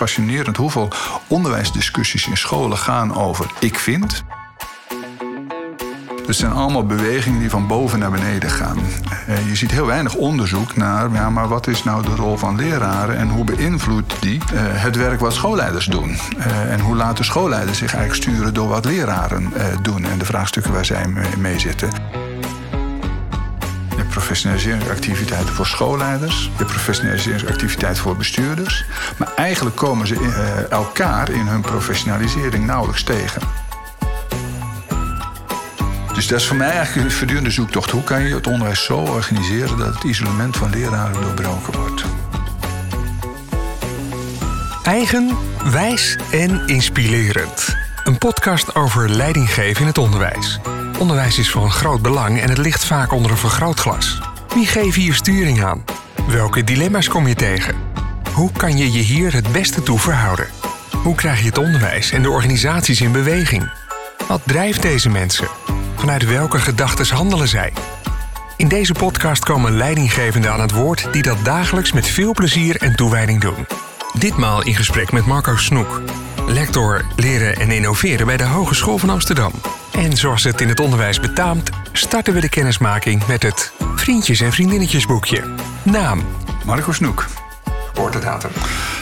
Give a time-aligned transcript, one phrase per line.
[0.00, 0.88] fascinerend hoeveel
[1.26, 4.24] onderwijsdiscussies in scholen gaan over ik vind.
[6.26, 8.78] Het zijn allemaal bewegingen die van boven naar beneden gaan.
[9.26, 12.56] Eh, je ziet heel weinig onderzoek naar, ja, maar wat is nou de rol van
[12.56, 16.16] leraren en hoe beïnvloedt die eh, het werk wat schoolleiders doen?
[16.38, 20.72] Eh, en hoe laten schoolleiders zich eigenlijk sturen door wat leraren doen en de vraagstukken
[20.72, 21.06] waar zij
[21.38, 22.19] mee zitten
[24.20, 28.84] professionaliseringsactiviteiten voor schoolleiders, je professionaliseringsactiviteiten voor bestuurders.
[29.16, 33.42] Maar eigenlijk komen ze uh, elkaar in hun professionalisering nauwelijks tegen.
[36.14, 37.90] Dus dat is voor mij eigenlijk een voortdurende zoektocht.
[37.90, 42.04] Hoe kan je het onderwijs zo organiseren dat het isolement van leraren doorbroken wordt?
[44.82, 45.36] Eigen,
[45.70, 47.76] wijs en inspirerend.
[48.04, 50.60] Een podcast over leidinggeven in het onderwijs.
[51.00, 54.20] Onderwijs is van groot belang en het ligt vaak onder een vergrootglas.
[54.54, 55.84] Wie geeft hier sturing aan?
[56.26, 57.74] Welke dilemma's kom je tegen?
[58.32, 60.46] Hoe kan je je hier het beste toe verhouden?
[61.02, 63.70] Hoe krijg je het onderwijs en de organisaties in beweging?
[64.28, 65.48] Wat drijft deze mensen?
[65.96, 67.72] Vanuit welke gedachten handelen zij?
[68.56, 72.96] In deze podcast komen leidinggevenden aan het woord die dat dagelijks met veel plezier en
[72.96, 73.66] toewijding doen.
[74.18, 76.02] Ditmaal in gesprek met Marco Snoek,
[76.46, 79.52] lector leren en innoveren bij de Hogeschool van Amsterdam.
[79.92, 84.52] En zoals het in het onderwijs betaamt, starten we de kennismaking met het Vriendjes en
[84.52, 85.54] Vriendinnetjesboekje.
[85.82, 86.24] Naam:
[86.64, 87.26] Marco Snoek.
[87.86, 88.50] Geboortedatum: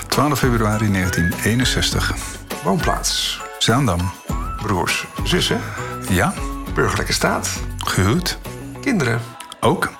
[0.08, 2.14] 12 februari 1961.
[2.62, 4.10] Woonplaats: Zaandam.
[4.62, 5.60] Broers, zussen?
[6.08, 6.34] Ja.
[6.74, 7.50] Burgerlijke staat?
[7.78, 8.38] Gehuwd.
[8.80, 9.20] Kinderen?
[9.60, 9.92] Ook.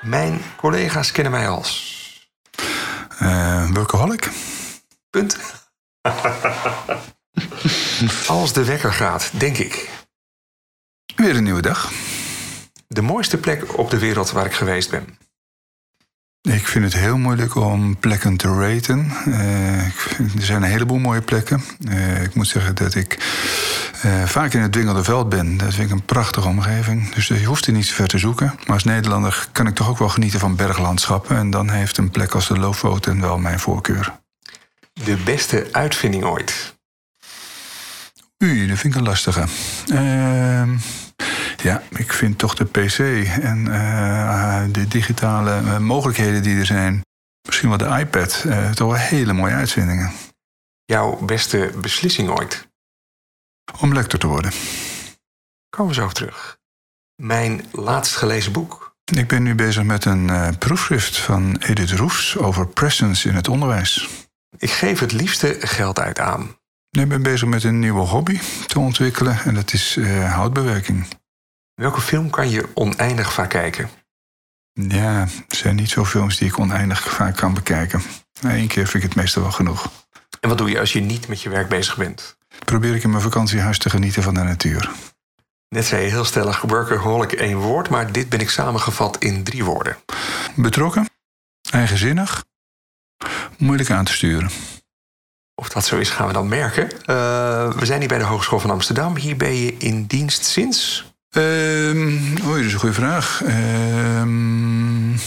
[0.00, 1.98] Mijn collega's kennen mij als.
[3.22, 4.30] Uh, workaholic.
[5.10, 5.36] Punt.
[8.26, 9.88] Als de wekker gaat, denk ik.
[11.16, 11.92] Weer een nieuwe dag.
[12.88, 15.18] De mooiste plek op de wereld waar ik geweest ben.
[16.42, 19.12] Ik vind het heel moeilijk om plekken te raten.
[19.26, 19.84] Uh,
[20.38, 21.62] er zijn een heleboel mooie plekken.
[21.88, 23.18] Uh, ik moet zeggen dat ik
[24.04, 25.56] uh, vaak in het Dwingelde Veld ben.
[25.56, 27.14] Dat vind ik een prachtige omgeving.
[27.14, 28.46] Dus je hoeft er niet zo ver te zoeken.
[28.46, 31.36] Maar als Nederlander kan ik toch ook wel genieten van berglandschappen.
[31.36, 34.18] En dan heeft een plek als de Lofoten wel mijn voorkeur.
[34.92, 36.78] De beste uitvinding ooit?
[38.42, 39.44] Ui, dat vind ik een lastige.
[39.88, 40.76] Ehm,
[41.62, 42.98] ja, ik vind toch de PC
[43.42, 47.04] en uh, de digitale eh, mogelijkheden die er zijn,
[47.46, 50.12] misschien wel de iPad, uh, toch wel hele mooie uitvindingen.
[50.84, 52.68] Jouw beste beslissing ooit?
[53.80, 54.52] Om lector te worden.
[55.68, 56.58] Komen we zo terug.
[57.22, 58.94] Mijn laatst gelezen boek.
[59.04, 64.08] Ik ben nu bezig met een proefschrift van Edith Roefs over presence in het onderwijs.
[64.58, 66.58] Ik geef het liefste geld uit aan.
[66.90, 71.06] Ik ben bezig met een nieuwe hobby te ontwikkelen en dat is uh, houtbewerking.
[71.74, 73.90] Welke film kan je oneindig vaak kijken?
[74.72, 78.02] Ja, er zijn niet zo films die ik oneindig vaak kan bekijken.
[78.40, 79.90] Eén keer vind ik het meestal wel genoeg.
[80.40, 82.36] En wat doe je als je niet met je werk bezig bent?
[82.64, 84.90] Probeer ik in mijn vakantiehuis te genieten van de natuur.
[85.68, 89.64] Net zei je heel stellig workaholic één woord, maar dit ben ik samengevat in drie
[89.64, 89.96] woorden.
[90.54, 91.06] Betrokken,
[91.70, 92.44] eigenzinnig,
[93.58, 94.50] moeilijk aan te sturen.
[95.60, 96.84] Of dat zo is, gaan we dan merken.
[96.84, 99.16] Uh, we zijn hier bij de Hogeschool van Amsterdam.
[99.16, 101.12] Hier ben je in dienst sinds?
[101.36, 103.42] Um, oei, dat is een goede vraag.
[104.20, 105.18] Um,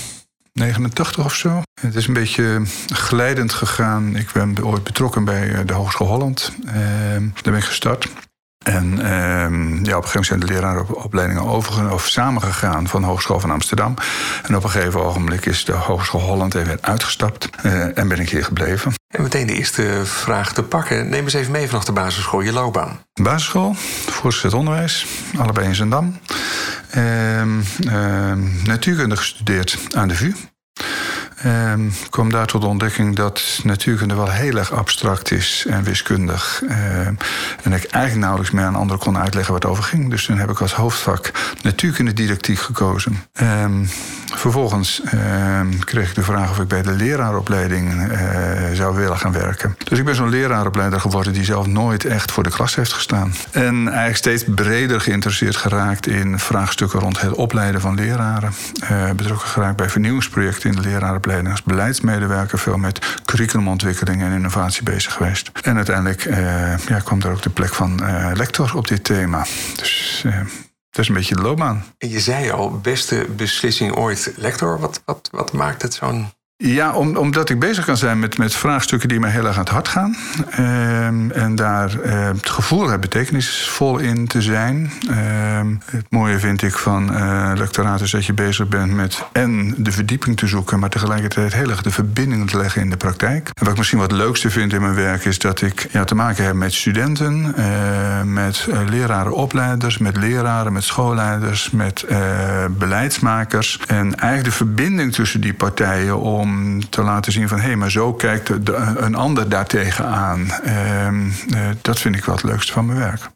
[0.53, 1.61] 89 of zo.
[1.81, 4.15] Het is een beetje glijdend gegaan.
[4.15, 6.51] Ik ben ooit betrokken bij eh, de Hogeschool Holland.
[6.65, 6.73] Um,
[7.33, 8.07] daar ben ik gestart.
[8.63, 13.07] En uh, ja, op een gegeven moment zijn de leraaropleidingen over, of samengegaan van de
[13.07, 13.93] Hogeschool van Amsterdam.
[14.43, 18.29] En op een gegeven ogenblik is de Hogeschool Holland even uitgestapt uh, en ben ik
[18.29, 18.93] hier gebleven.
[19.07, 21.09] En meteen de eerste vraag te pakken.
[21.09, 22.99] Neem eens even mee vanaf de basisschool, je loopbaan.
[23.21, 23.73] Basisschool,
[24.05, 25.05] voortgezet onderwijs,
[25.37, 26.19] allebei in Zandam.
[26.97, 27.41] Uh,
[28.63, 30.33] natuurkunde gestudeerd aan de VU.
[31.45, 36.61] Um, kwam daar tot de ontdekking dat natuurkunde wel heel erg abstract is en wiskundig.
[36.63, 37.17] Um,
[37.63, 40.09] en ik eigenlijk nauwelijks meer aan anderen kon uitleggen wat over ging.
[40.09, 43.23] Dus toen heb ik als hoofdvak natuurkunde didactiek gekozen.
[43.63, 43.89] Um,
[44.35, 45.01] vervolgens
[45.79, 48.17] kreeg ik de vraag of ik bij de leraaropleiding uh,
[48.73, 49.77] zou willen gaan werken.
[49.83, 53.33] Dus ik ben zo'n leraaropleider geworden die zelf nooit echt voor de klas heeft gestaan.
[53.51, 58.53] En eigenlijk steeds breder geïnteresseerd geraakt in vraagstukken rond het opleiden van leraren.
[58.91, 64.83] Uh, betrokken geraakt bij vernieuwingsprojecten in de leraaropleiding als beleidsmedewerker veel met curriculumontwikkeling en innovatie
[64.83, 65.51] bezig geweest.
[65.61, 69.45] En uiteindelijk uh, ja, kwam er ook de plek van uh, lector op dit thema.
[69.75, 70.37] Dus uh,
[70.89, 71.85] dat is een beetje de loopbaan.
[71.97, 74.79] En je zei al, beste beslissing ooit lector.
[74.79, 78.55] Wat, wat, wat maakt het zo'n Ja, om, omdat ik bezig kan zijn met, met
[78.55, 80.15] vraagstukken die mij heel erg aan het hart gaan.
[80.49, 84.91] Ehm, en daar uh, het gevoel heb betekenisvol in te zijn.
[85.09, 89.75] Ehm, het mooie vind ik van uh, lectoraat is dat je bezig bent met en
[89.77, 93.49] de verdieping te zoeken, maar tegelijkertijd heel erg de verbinding te leggen in de praktijk.
[93.53, 96.15] En wat ik misschien wat leukste vind in mijn werk is dat ik ja, te
[96.15, 102.05] maken heb met studenten, uh, met leraren, opleiders, met leraren, met schoolleiders, met
[102.69, 103.79] beleidsmakers.
[103.87, 106.42] En eigenlijk de verbinding tussen die partijen om
[106.89, 108.49] te laten zien van hé, hey, maar zo kijkt
[108.95, 110.51] een ander daartegen aan.
[110.51, 113.29] Ehm, eh, dat vind ik wel het leukste van mijn werk.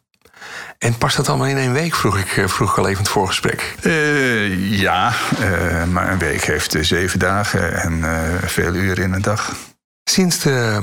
[0.78, 3.12] En past dat allemaal in één week, vroeg ik, eh, vroeg ik al even het
[3.12, 3.74] voorgesprek.
[3.82, 5.12] Uh, ja,
[5.90, 8.04] maar een week heeft zeven dagen en
[8.48, 9.54] veel uren in een dag.
[10.08, 10.82] Sinds de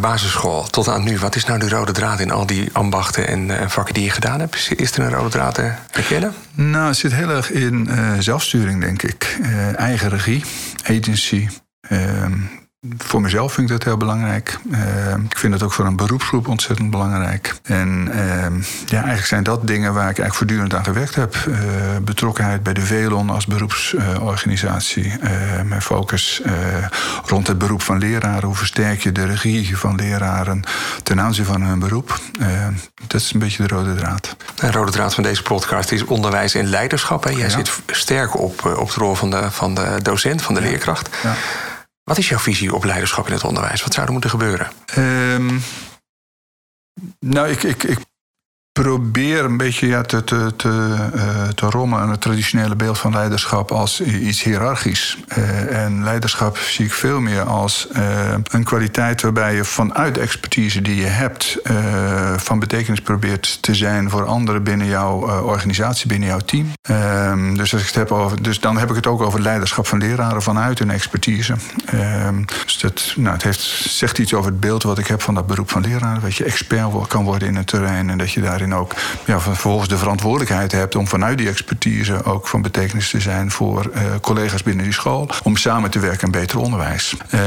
[0.00, 3.70] basisschool tot aan nu, wat is nou de rode draad in al die ambachten en
[3.70, 4.70] vakken die je gedaan hebt?
[4.76, 6.34] Is er een rode draad te herkennen?
[6.54, 7.88] Nou, het zit heel erg in
[8.18, 9.38] zelfsturing, denk ik.
[9.76, 10.44] eigen regie,
[10.82, 11.48] agency,
[11.92, 12.59] Um,
[12.98, 14.58] Voor mezelf vind ik dat heel belangrijk.
[14.70, 17.54] Uh, ik vind dat ook voor een beroepsgroep ontzettend belangrijk.
[17.62, 18.16] En uh,
[18.86, 21.34] ja, eigenlijk zijn dat dingen waar ik eigenlijk voortdurend aan gewerkt heb.
[21.34, 21.56] Uh,
[22.02, 25.12] betrokkenheid bij de VELON als beroepsorganisatie.
[25.64, 26.42] mijn focus
[27.24, 28.44] rond het beroep van leraren.
[28.44, 30.62] Hoe versterk je de regie van leraren
[31.02, 32.20] ten aanzien van hun beroep?
[33.06, 34.36] dat is een beetje de rode draad.
[34.54, 37.24] De rode draad van deze podcast is onderwijs en leiderschap.
[37.24, 37.30] Hè?
[37.30, 40.66] Jij zit sterk op, op de rol van de, van de docent, van de ja.
[40.66, 41.08] leerkracht.
[41.22, 41.34] Ja.
[42.10, 43.82] Wat is jouw visie op leiderschap in het onderwijs?
[43.82, 44.70] Wat zou er moeten gebeuren?
[44.98, 45.62] Um,
[47.18, 47.98] nou, ik, ik, ik
[48.72, 53.12] probeer een beetje ja, te, te, te, uh, te rommen aan het traditionele beeld van
[53.12, 55.18] leiderschap als iets hiërarchisch.
[55.38, 60.82] Uh, en leiderschap zie ik veel meer als uh, een kwaliteit waarbij je vanuit expertise
[60.82, 61.58] die je hebt
[62.36, 66.72] van betekenis probeert te zijn voor anderen binnen jouw organisatie, binnen jouw team.
[66.82, 69.86] Ehm, dus, als ik het heb over, dus dan heb ik het ook over leiderschap
[69.86, 71.54] van leraren vanuit hun expertise.
[71.92, 75.34] Ehm, dus dat nou, het heeft, zegt iets over het beeld wat ik heb van
[75.34, 76.20] dat beroep van leraar.
[76.20, 76.78] Dat je expert
[77.08, 78.94] kan worden in een terrein en dat je daarin ook
[79.24, 83.90] ja, vervolgens de verantwoordelijkheid hebt om vanuit die expertise ook van betekenis te zijn voor
[83.94, 85.28] uh, collega's binnen die school.
[85.42, 87.16] Om samen te werken aan beter onderwijs.
[87.34, 87.40] Uh,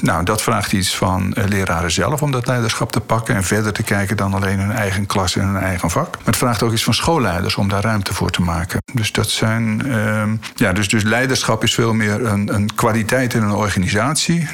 [0.00, 3.72] nou, dat vraagt iets van uh, leraren zelf om dat leiderschap te pakken en verder
[3.72, 6.16] te kijken dan alleen hun eigen klas en hun eigen vak.
[6.16, 8.82] Maar het vraagt ook iets van schoolleiders om daar ruimte voor te maken.
[8.92, 9.86] Dus dat zijn.
[9.86, 13.75] Ehm, ja, dus, dus leiderschap is veel meer een, een kwaliteit in een organisatie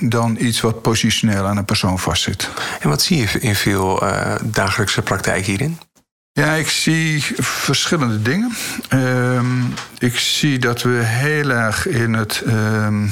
[0.00, 2.50] dan iets wat positioneel aan een persoon vastzit.
[2.80, 4.02] En wat zie je in veel
[4.42, 5.78] dagelijkse praktijk hierin?
[6.34, 8.52] Ja, ik zie verschillende dingen.
[8.93, 13.11] Um, ik zie dat we heel erg in het, um,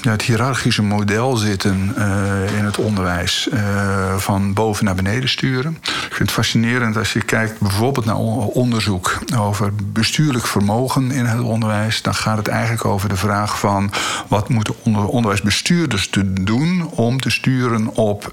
[0.00, 3.48] het hiërarchische model zitten uh, in het onderwijs.
[3.52, 5.78] Uh, van boven naar beneden sturen.
[5.82, 11.40] Ik vind het fascinerend als je kijkt bijvoorbeeld naar onderzoek over bestuurlijk vermogen in het
[11.40, 12.02] onderwijs.
[12.02, 13.92] Dan gaat het eigenlijk over de vraag van
[14.28, 18.32] wat moeten onder onderwijsbestuurders doen om te sturen op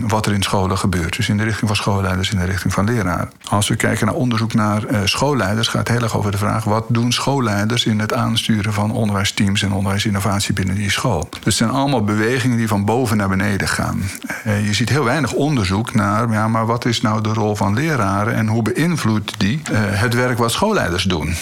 [0.00, 1.16] wat er in scholen gebeurt.
[1.16, 3.30] Dus in de richting van schoolleiders, in de richting van leraren.
[3.48, 6.64] Als we kijken naar onderzoek naar uh, schoolleiders, gaat het heel erg over de vraag:
[6.64, 11.28] wat doen schoolleiders in het aansturen van onderwijsteams en onderwijsinnovatie binnen die school?
[11.30, 14.02] Dus het zijn allemaal bewegingen die van boven naar beneden gaan.
[14.46, 17.74] Uh, je ziet heel weinig onderzoek naar, ja, maar wat is nou de rol van
[17.74, 21.34] leraren en hoe beïnvloedt die uh, het werk wat schoolleiders doen?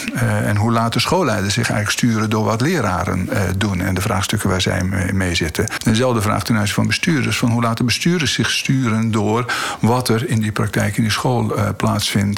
[0.45, 4.61] en hoe laten schoolleiders zich eigenlijk sturen door wat leraren doen en de vraagstukken waar
[4.61, 5.67] zij mee zitten?
[5.85, 10.29] Dezelfde vraag ten aanzien van bestuurders: van hoe laten bestuurders zich sturen door wat er
[10.29, 11.88] in die praktijk in die school plaatsvindt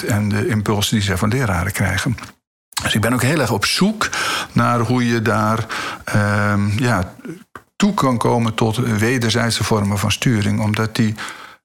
[0.06, 2.17] en de impulsen die zij van leraren krijgen.
[2.82, 4.08] Dus ik ben ook heel erg op zoek
[4.52, 5.67] naar hoe je daar
[6.14, 7.14] uh, ja,
[7.76, 11.14] toe kan komen tot wederzijdse vormen van sturing, omdat die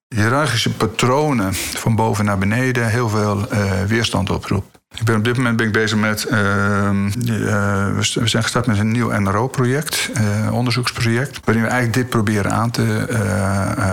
[0.08, 4.70] hiërarchische patronen van boven naar beneden heel veel uh, weerstand oproepen.
[4.96, 6.26] Ik ben op dit moment ben ik bezig met.
[6.26, 6.32] Uh,
[7.94, 11.40] we zijn gestart met een nieuw NRO-project, uh, onderzoeksproject.
[11.44, 13.08] Waarin we eigenlijk dit proberen aan te,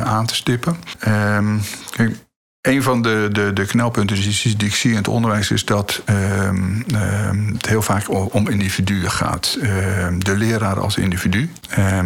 [0.04, 0.76] aan te stippen.
[0.98, 1.58] Ehm,
[1.90, 2.16] kijk,
[2.62, 6.84] een van de, de, de knelpunten die, ik zie in het onderwijs is dat um,
[6.94, 9.58] um, het heel vaak om individuen gaat.
[9.62, 11.50] Um, de leraar als individu.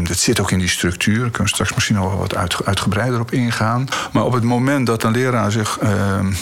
[0.02, 1.20] dat zit ook in die structuur.
[1.20, 3.88] Daar kunnen we straks misschien nog wel wat uit, uitgebreider op ingaan.
[4.12, 5.78] Maar op het moment dat een leraar zich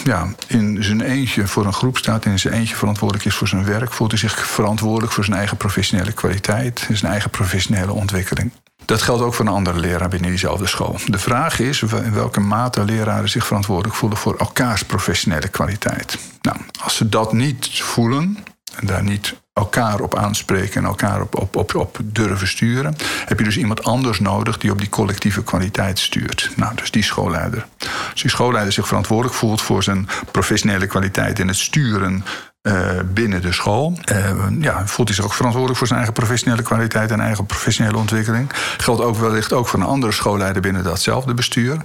[0.03, 3.65] ja, in zijn eentje voor een groep staat, in zijn eentje verantwoordelijk is voor zijn
[3.65, 8.51] werk, voelt hij zich verantwoordelijk voor zijn eigen professionele kwaliteit, zijn eigen professionele ontwikkeling.
[8.85, 10.97] Dat geldt ook voor een andere leraar binnen diezelfde school.
[11.05, 16.17] De vraag is in welke mate leraren zich verantwoordelijk voelen voor elkaars professionele kwaliteit.
[16.41, 18.37] Nou, als ze dat niet voelen
[18.75, 23.39] en daar niet elkaar op aanspreken en elkaar op, op, op, op durven sturen, heb
[23.39, 26.51] je dus iemand anders nodig die op die collectieve kwaliteit stuurt.
[26.55, 27.65] Nou, dus die schoolleider.
[28.11, 32.23] Als die schoolleider zich verantwoordelijk voelt voor zijn professionele kwaliteit in het sturen
[33.13, 33.99] binnen de school.
[34.59, 38.51] ja, voelt hij zich ook verantwoordelijk voor zijn eigen professionele kwaliteit en eigen professionele ontwikkeling.
[38.77, 41.77] Geldt ook wellicht ook voor een andere schoolleider binnen datzelfde bestuur.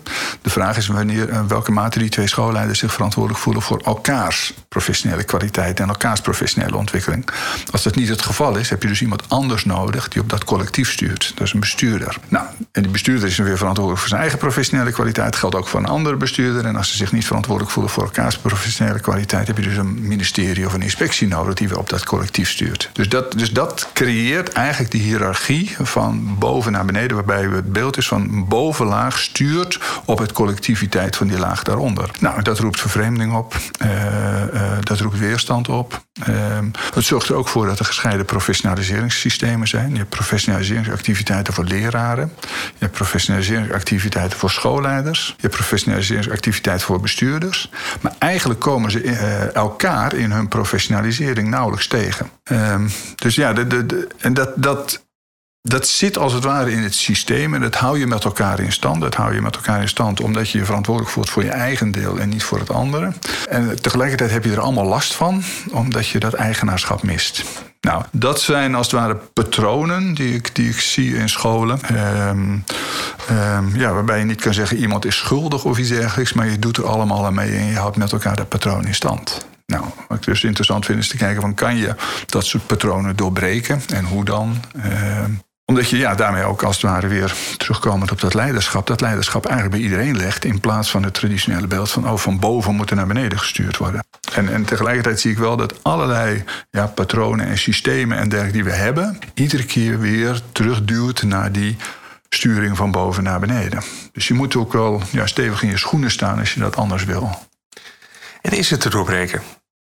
[0.43, 4.55] De vraag is wanneer, in welke mate die twee schoolleiders zich verantwoordelijk voelen voor elkaars
[4.69, 7.29] professionele kwaliteit en elkaars professionele ontwikkeling.
[7.71, 10.45] Als dat niet het geval is, heb je dus iemand anders nodig die op dat
[10.45, 11.33] collectief stuurt.
[11.35, 12.17] Dat is een bestuurder.
[12.29, 15.37] Nou, en die bestuurder is weer verantwoordelijk voor zijn eigen professionele kwaliteit.
[15.37, 16.65] Geldt ook voor een andere bestuurder.
[16.65, 20.09] En als ze zich niet verantwoordelijk voelen voor elkaars professionele kwaliteit, heb je dus een
[20.09, 22.91] ministerie of een inspectie nodig die weer op dat collectief stuurt.
[22.93, 27.97] Dus dat, dus dat creëert eigenlijk die hiërarchie van boven naar beneden, waarbij het beeld
[27.97, 32.11] is van bovenlaag stuurt op het collectiviteit van die laag daaronder.
[32.21, 33.91] Nou, dat roept vervreemding op, uh,
[34.55, 36.03] uh, dat roept weerstand op.
[36.29, 36.59] Uh,
[36.95, 39.91] het zorgt er ook voor dat er gescheiden professionaliseringssystemen zijn.
[39.91, 47.71] Je hebt professionaliseringsactiviteiten voor leraren, je hebt professionaliseringsactiviteiten voor schoolleiders, je hebt professionaliseringsactiviteiten voor bestuurders.
[48.01, 49.01] Maar eigenlijk komen ze
[49.55, 52.31] elkaar in hun professionalisering nauwelijks tegen.
[52.45, 55.03] Ehm, dus ja, de, de, en dat, dat
[55.63, 58.73] dat zit als het ware in het systeem en dat hou je met elkaar in
[58.73, 59.01] stand.
[59.01, 61.91] Dat hou je met elkaar in stand omdat je je verantwoordelijk voelt voor je eigen
[61.91, 63.13] deel en niet voor het andere.
[63.49, 67.45] En tegelijkertijd heb je er allemaal last van, omdat je dat eigenaarschap mist.
[67.81, 71.81] Nou, dat zijn als het ware patronen die ik, die ik zie in scholen.
[72.29, 72.65] Um,
[73.31, 76.59] um, ja, waarbij je niet kan zeggen iemand is schuldig of iets dergelijks, maar je
[76.59, 79.47] doet er allemaal aan mee en je houdt met elkaar dat patroon in stand.
[79.67, 81.95] Nou, wat ik dus interessant vind is te kijken van kan je
[82.27, 84.57] dat soort patronen doorbreken en hoe dan?
[84.77, 85.25] Uh,
[85.71, 89.47] omdat je ja, daarmee ook als het ware weer terugkomend op dat leiderschap, dat leiderschap
[89.47, 90.45] eigenlijk bij iedereen legt.
[90.45, 94.05] In plaats van het traditionele beeld van oh, van boven moeten naar beneden gestuurd worden.
[94.35, 98.73] En, en tegelijkertijd zie ik wel dat allerlei ja, patronen en systemen en dergelijke die
[98.73, 101.77] we hebben, iedere keer weer terugduwt naar die
[102.29, 103.83] sturing van boven naar beneden.
[104.13, 107.05] Dus je moet ook wel ja, stevig in je schoenen staan als je dat anders
[107.05, 107.39] wil.
[108.43, 109.43] En is het te doorbreken?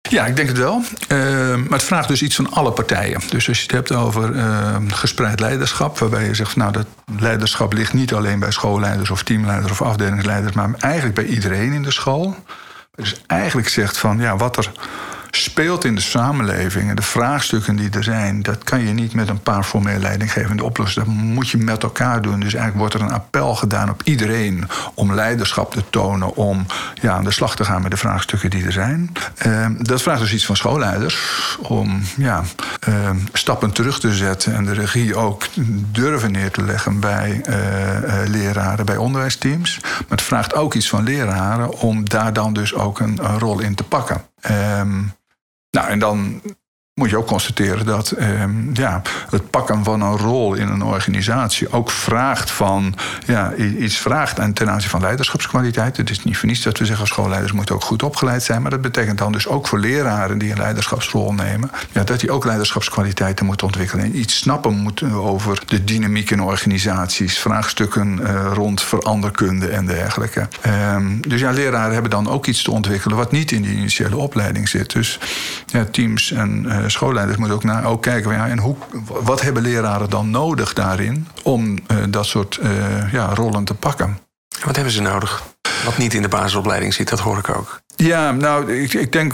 [0.09, 0.81] Ja, ik denk het wel.
[1.07, 1.19] Uh,
[1.55, 3.21] maar het vraagt dus iets van alle partijen.
[3.29, 6.88] Dus als je het hebt over uh, gespreid leiderschap, waarbij je zegt, nou, dat
[7.19, 11.83] leiderschap ligt niet alleen bij schoolleiders of teamleiders of afdelingsleiders, maar eigenlijk bij iedereen in
[11.83, 12.35] de school.
[12.95, 14.71] Dus eigenlijk zegt van, ja, wat er
[15.36, 19.30] speelt in de samenleving en de vraagstukken die er zijn, dat kan je niet met
[19.30, 21.06] een paar formele leidinggevende oplossen.
[21.06, 22.39] Dat moet je met elkaar doen.
[22.39, 26.65] Dus eigenlijk wordt er een appel gedaan op iedereen om leiderschap te tonen, om
[27.01, 29.12] ja, aan de slag te gaan met de vraagstukken die er zijn.
[29.48, 31.18] Uh, dat vraagt dus iets van schoolleiders
[31.62, 32.44] om ja,
[32.89, 35.44] uh, stappen terug te zetten en de regie ook
[35.92, 37.56] durven neer te leggen bij uh,
[38.27, 39.80] leraren, bij onderwijsteams.
[39.82, 43.75] Maar het vraagt ook iets van leraren om daar dan dus ook een, rol in
[43.75, 44.22] te pakken.
[44.80, 45.13] Um,
[45.75, 46.41] nou, en dan
[46.95, 51.71] moet je ook constateren dat ehm, ja, het pakken van een rol in een organisatie
[51.71, 55.97] ook vraagt van ja, iets vraagt en ten aanzien van leiderschapskwaliteit.
[55.97, 58.71] Het is niet voor niets dat we zeggen schoolleiders moeten ook goed opgeleid zijn, maar
[58.71, 62.45] dat betekent dan dus ook voor leraren die een leiderschapsrol nemen, ja, dat die ook
[62.45, 68.81] leiderschapskwaliteiten moeten ontwikkelen en iets snappen moeten over de dynamiek in organisaties, vraagstukken uh, rond
[68.81, 70.47] veranderkunde en dergelijke.
[70.93, 74.17] Um, dus ja, leraren hebben dan ook iets te ontwikkelen wat niet in die initiële
[74.17, 74.91] opleiding zit.
[74.91, 75.19] Dus
[75.65, 78.75] ja, teams en uh, schoolleiders moeten ook, naar, ook kijken ja, en hoe,
[79.08, 84.18] wat hebben leraren dan nodig daarin om uh, dat soort uh, ja, rollen te pakken.
[84.65, 85.44] Wat hebben ze nodig?
[85.86, 87.82] Wat niet in de basisopleiding zit, dat hoor ik ook.
[87.96, 89.34] Ja, nou, ik, ik denk,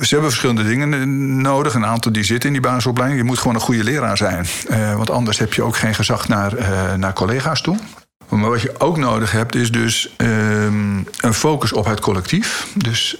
[0.00, 1.74] ze hebben verschillende dingen nodig.
[1.74, 3.20] Een aantal die zitten in die basisopleiding.
[3.20, 4.46] Je moet gewoon een goede leraar zijn.
[4.70, 6.54] Uh, want anders heb je ook geen gezag naar,
[6.98, 7.78] naar collega's toe.
[8.28, 12.66] Maar wat je ook nodig hebt, is dus um, een focus op het collectief.
[12.74, 13.18] Dus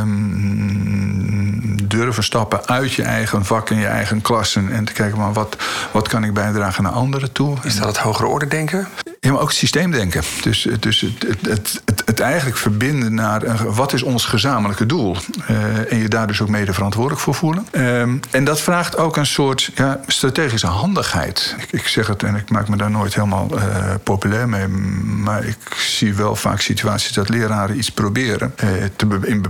[0.00, 4.72] um, durven stappen uit je eigen vak en je eigen klassen.
[4.72, 5.56] En te kijken, maar wat,
[5.92, 7.56] wat kan ik bijdragen naar anderen toe?
[7.62, 8.88] Is dat het hogere orde denken?
[9.20, 10.22] Ja, maar ook het systeemdenken.
[10.42, 15.16] Dus, dus het, het, het, eigenlijk verbinden naar een, wat is ons gezamenlijke doel?
[15.50, 17.66] Uh, en je daar dus ook mede verantwoordelijk voor voelen.
[17.72, 21.54] Um, en dat vraagt ook een soort ja, strategische handigheid.
[21.58, 23.60] Ik, ik, zeg het en ik maak me daar nooit helemaal uh,
[24.02, 24.68] populair mee.
[24.68, 28.54] Maar ik zie wel vaak situaties dat leraren iets proberen
[28.96, 29.44] te in,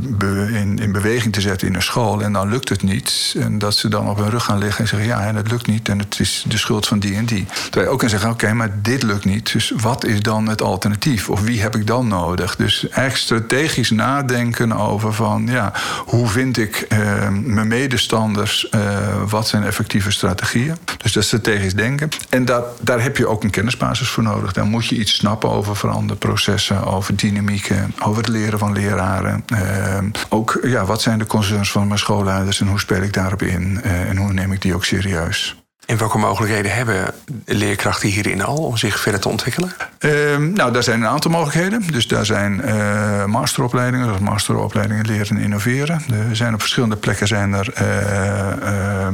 [0.54, 2.22] in, in, beweging te zetten in een school.
[2.22, 3.34] En dan lukt het niet.
[3.38, 5.66] En dat ze dan op hun rug gaan liggen en zeggen: ja, en het lukt
[5.66, 5.88] niet.
[5.88, 7.46] En het is de schuld van die en die.
[7.46, 9.48] Terwijl je ook kan zeggen: oké, maar dit lukt niet.
[9.58, 11.30] Dus wat is dan het alternatief?
[11.30, 12.56] Of wie heb ik dan nodig?
[12.56, 15.72] Dus echt strategisch nadenken over van ja,
[16.06, 16.98] hoe vind ik uh,
[17.28, 18.68] mijn medestanders?
[18.70, 18.80] Uh,
[19.28, 20.76] wat zijn effectieve strategieën?
[20.96, 22.08] Dus dat strategisch denken.
[22.28, 24.52] En dat, daar heb je ook een kennisbasis voor nodig.
[24.52, 29.44] Dan moet je iets snappen over veranderprocessen, over dynamieken, over het leren van leraren.
[29.52, 29.98] Uh,
[30.28, 33.82] ook ja, wat zijn de concerns van mijn schoolleiders en hoe speel ik daarop in?
[33.82, 35.56] en hoe neem ik die ook serieus?
[35.88, 37.14] En welke mogelijkheden hebben
[37.44, 39.72] leerkrachten hierin al om zich verder te ontwikkelen?
[39.98, 41.92] Ehm, nou, daar zijn een aantal mogelijkheden.
[41.92, 46.02] Dus daar zijn uh, masteropleidingen, dat masteropleidingen leren en innoveren.
[46.28, 49.08] Er zijn op verschillende plekken zijn er uh,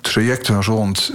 [0.00, 1.10] trajecten rond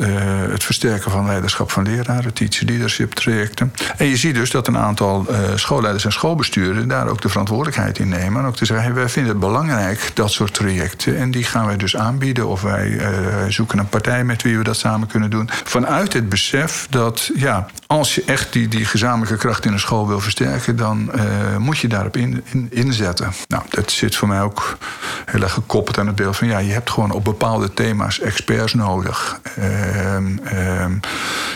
[0.50, 3.74] het versterken van leiderschap van leraren, teacher leadership trajecten.
[3.98, 8.10] En je ziet dus dat een aantal schoolleiders en schoolbesturen daar ook de verantwoordelijkheid in
[8.10, 8.42] nemen.
[8.42, 11.18] En ook te zeggen, wij vinden het belangrijk, dat soort trajecten.
[11.18, 12.48] En die gaan wij dus aanbieden.
[12.48, 13.02] Of wij
[13.48, 15.50] zoeken een partij met wie we dat samen kunnen doen.
[15.64, 20.08] Vanuit het besef dat ja, als je echt die, die gezamenlijke kracht in een school
[20.08, 21.12] wil versterken, dan
[21.58, 23.34] moet je daarop in, inzetten.
[23.48, 24.78] Nou, dat zit voor mij ook
[25.26, 28.74] heel erg gekoppeld aan het beeld van ja, je hebt gewoon op bepaalde thema's experts
[28.74, 29.42] nodig.
[29.60, 30.18] Uh,
[30.54, 30.86] uh,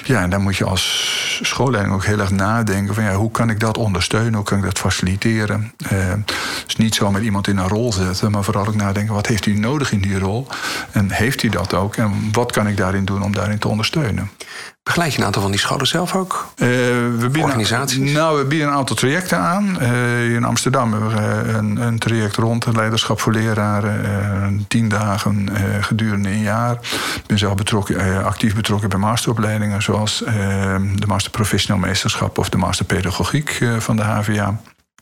[0.03, 3.49] ja, en dan moet je als schoolleiding ook heel erg nadenken van ja, hoe kan
[3.49, 5.73] ik dat ondersteunen, hoe kan ik dat faciliteren.
[5.89, 6.19] Ehm,
[6.65, 9.45] dus niet zo met iemand in een rol zetten, maar vooral ook nadenken wat heeft
[9.45, 10.47] hij nodig in die rol
[10.91, 14.29] en heeft hij dat ook en wat kan ik daarin doen om daarin te ondersteunen.
[14.83, 16.47] Begeleid je een aantal van die scholen zelf ook?
[16.55, 18.11] Uh, we bieden, Organisaties?
[18.11, 19.77] Nou, we bieden een aantal trajecten aan.
[19.81, 24.05] Uh, in Amsterdam hebben we een, een, traject rond leiderschap voor leraren.
[24.05, 25.49] Uh, tien dagen
[25.81, 26.73] gedurende een jaar.
[27.15, 29.81] Ik ben zelf betrokken, actief betrokken bij masteropleidingen...
[29.81, 30.17] zoals
[30.95, 34.59] de master professioneel meesterschap of de master pedagogiek van de HVA.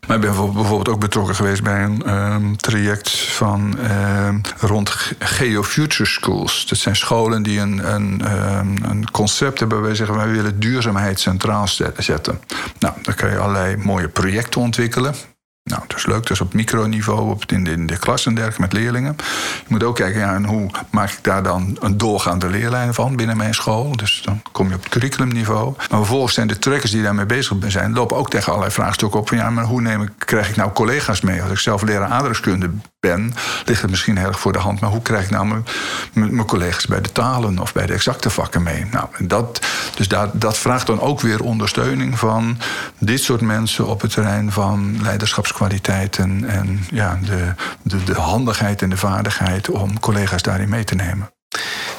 [0.07, 4.89] Maar ik ben bijvoorbeeld ook betrokken geweest bij een um, traject van um, rond
[5.19, 6.65] Geofuture Schools.
[6.67, 8.21] Dat zijn scholen die een, een,
[8.57, 11.67] um, een concept hebben waar wij zeggen wij willen duurzaamheid centraal
[11.97, 12.39] zetten.
[12.79, 15.15] Nou, dan kan je allerlei mooie projecten ontwikkelen.
[15.63, 16.29] Nou, dat is leuk.
[16.29, 19.15] Is op microniveau, op, in, de, in de klas en dergelijke met leerlingen.
[19.17, 23.15] Je moet ook kijken, ja, en hoe maak ik daar dan een doorgaande leerlijn van
[23.15, 23.95] binnen mijn school?
[23.95, 25.73] Dus dan kom je op het curriculumniveau.
[25.77, 29.27] Maar vervolgens zijn de trackers die daarmee bezig zijn, lopen ook tegen allerlei vraagstukken op.
[29.27, 31.41] Van, ja, maar hoe neem ik, krijg ik nou collega's mee?
[31.41, 32.69] Als ik zelf leraar aardrijkskunde
[33.01, 33.33] ben,
[33.65, 34.79] ligt het misschien heel erg voor de hand.
[34.79, 35.65] Maar hoe krijg ik nou mijn,
[36.13, 38.85] mijn collega's bij de talen of bij de exacte vakken mee?
[38.91, 39.59] Nou, dat,
[39.95, 42.57] dus dat vraagt dan ook weer ondersteuning van
[42.97, 48.89] dit soort mensen op het terrein van leiderschapskwaliteit en, ja, de, de, de handigheid en
[48.89, 51.31] de vaardigheid om collega's daarin mee te nemen.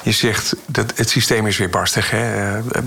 [0.03, 2.09] Je zegt dat het systeem is weer barstig.
[2.09, 2.55] Hè?
[2.57, 2.83] Eh,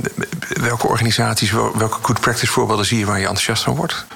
[0.61, 4.07] welke organisaties, welke good practice voorbeelden zie je waar je enthousiast van wordt?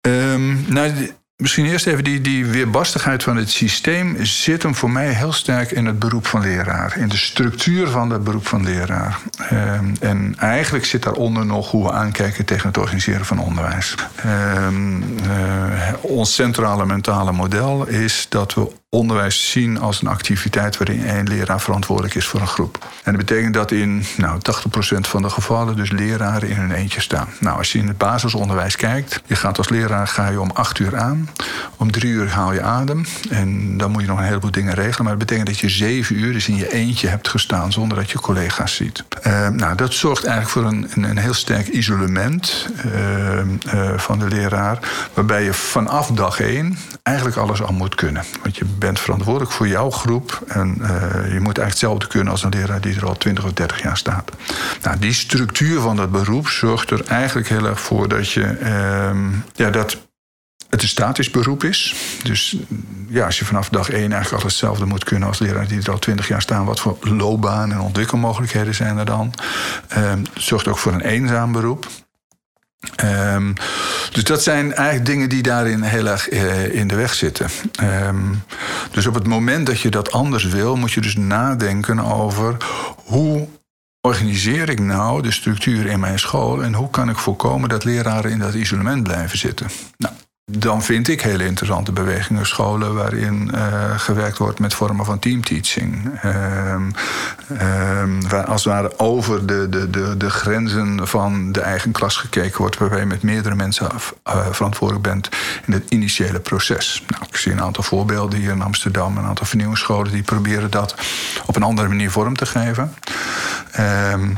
[0.00, 5.12] Um, nou, Misschien eerst even die, die weerbarstigheid van het systeem zit hem voor mij
[5.12, 6.96] heel sterk in het beroep van leraar.
[6.98, 9.18] In de structuur van het beroep van leraar.
[9.50, 13.94] Ehm, en eigenlijk zit daaronder nog hoe we aankijken tegen het organiseren van onderwijs.
[14.14, 21.06] Ehm, eh, ons centrale mentale model is dat we onderwijs zien als een activiteit waarin
[21.06, 22.78] één leraar verantwoordelijk is voor een groep.
[23.04, 24.40] En dat betekent dat in nou,
[24.96, 27.28] 80% van de gevallen dus leraren in hun eentje staan.
[27.40, 30.78] Nou, als je in het basisonderwijs kijkt, je gaat als leraar ga je om acht
[30.78, 31.28] uur aan,
[31.76, 35.04] om drie uur haal je adem en dan moet je nog een heleboel dingen regelen.
[35.04, 38.10] Maar dat betekent dat je zeven uur dus in je eentje hebt gestaan zonder dat
[38.10, 39.04] je collega's ziet.
[39.26, 43.38] Uh, nou, dat zorgt eigenlijk voor een, een, een heel sterk isolement uh,
[43.74, 44.78] uh, van de leraar,
[45.14, 48.24] waarbij je vanaf dag één eigenlijk alles al moet kunnen.
[48.42, 50.42] Want je bent verantwoordelijk voor jouw groep.
[50.46, 50.88] En uh,
[51.32, 53.96] je moet eigenlijk hetzelfde kunnen als een leraar die er al 20 of 30 jaar
[53.96, 54.30] staat.
[54.82, 59.32] Nou, die structuur van dat beroep zorgt er eigenlijk heel erg voor dat je uh,
[59.54, 59.96] ja, dat
[60.68, 61.94] het een statisch beroep is.
[62.22, 62.56] Dus
[63.08, 65.90] ja, als je vanaf dag één eigenlijk al hetzelfde moet kunnen als leraar die er
[65.90, 69.32] al 20 jaar staan, wat voor loopbaan en ontwikkelmogelijkheden zijn er dan?
[69.98, 71.86] Uh, het zorgt ook voor een eenzaam beroep.
[73.04, 73.54] Um,
[74.12, 77.46] dus dat zijn eigenlijk dingen die daarin heel erg uh, in de weg zitten.
[77.82, 78.42] Um,
[78.90, 82.56] dus op het moment dat je dat anders wil, moet je dus nadenken over
[83.04, 83.48] hoe
[84.00, 88.30] organiseer ik nou de structuur in mijn school en hoe kan ik voorkomen dat leraren
[88.30, 89.66] in dat isolement blijven zitten.
[89.96, 90.14] Nou,
[90.52, 96.20] dan vind ik hele interessante bewegingen scholen waarin uh, gewerkt wordt met vormen van teamteaching.
[96.24, 96.74] Uh,
[97.52, 102.58] uh, als het ware over de, de, de, de grenzen van de eigen klas gekeken
[102.58, 105.28] wordt, waarbij je met meerdere mensen af, uh, verantwoordelijk bent
[105.66, 107.02] in het initiële proces.
[107.06, 110.94] Nou, ik zie een aantal voorbeelden hier in Amsterdam, een aantal vernieuwingsscholen die proberen dat
[111.46, 112.94] op een andere manier vorm te geven.
[113.72, 114.28] Ehm,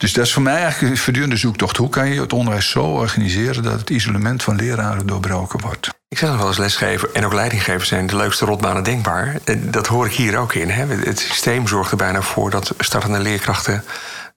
[0.00, 1.76] dus dat is voor mij eigenlijk een voortdurende zoektocht.
[1.76, 5.88] Hoe kan je het onderwijs zo organiseren dat het isolement van leraren doorbroken wordt?
[6.08, 9.38] Ik zeg nog wel eens lesgeven en ook leidinggever zijn de leukste rotbanen denkbaar.
[9.60, 10.70] Dat hoor ik hier ook in.
[10.70, 10.86] Hè?
[10.86, 13.84] Het systeem zorgt er bijna voor dat startende leerkrachten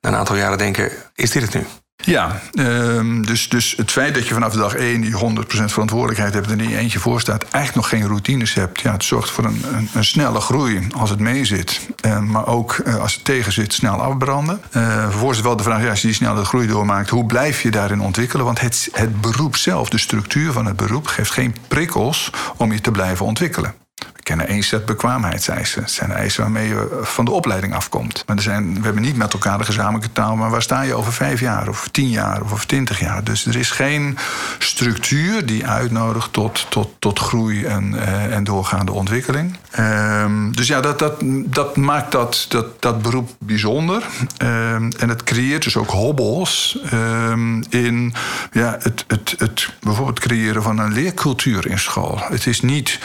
[0.02, 1.66] na een aantal jaren denken: is dit het nu?
[2.06, 6.46] Ja, um, dus, dus het feit dat je vanaf dag 1 die 100% verantwoordelijkheid hebt
[6.46, 9.44] en er niet eentje voor staat, eigenlijk nog geen routines hebt, ja, het zorgt voor
[9.44, 11.88] een, een, een snelle groei als het mee zit.
[12.06, 14.62] Uh, maar ook uh, als het tegen zit, snel afbranden.
[14.72, 18.02] Uh, vervolgens wel de vraag, als je die snelle groei doormaakt, hoe blijf je daarin
[18.02, 18.46] ontwikkelen?
[18.46, 22.82] Want het, het beroep zelf, de structuur van het beroep, geeft geen prikkels om je
[22.82, 23.83] te blijven ontwikkelen.
[24.16, 25.82] We kennen één set bekwaamheidseisen.
[25.82, 28.24] Het zijn eisen waarmee je van de opleiding afkomt.
[28.28, 30.94] Maar er zijn, we hebben niet met elkaar de gezamenlijke taal, maar waar sta je
[30.94, 33.24] over vijf jaar, of tien jaar, of twintig jaar?
[33.24, 34.18] Dus er is geen
[34.58, 39.58] structuur die uitnodigt tot, tot, tot groei en, uh, en doorgaande ontwikkeling.
[39.80, 41.14] Um, dus ja, dat, dat,
[41.46, 44.04] dat maakt dat, dat, dat beroep bijzonder.
[44.38, 48.14] Um, en het creëert dus ook hobbels um, in
[48.52, 52.20] ja, het, het, het bijvoorbeeld creëren van een leercultuur in school.
[52.30, 53.00] Het is niet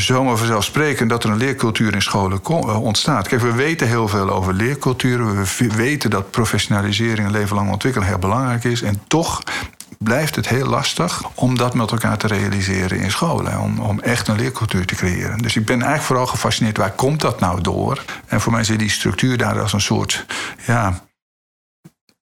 [0.00, 3.28] zomaar vanzelfsprekend dat er een leercultuur in scholen eh, ontstaat.
[3.28, 5.34] Kijk, we weten heel veel over leerculturen.
[5.36, 8.82] We weten dat professionalisering en leven lang ontwikkelen heel belangrijk is.
[8.82, 9.42] En toch
[9.98, 13.60] blijft het heel lastig om dat met elkaar te realiseren in scholen.
[13.60, 15.38] Om, om echt een leercultuur te creëren.
[15.38, 18.04] Dus ik ben eigenlijk vooral gefascineerd, waar komt dat nou door?
[18.26, 20.26] En voor mij zit die structuur daar als een soort
[20.66, 21.02] ja,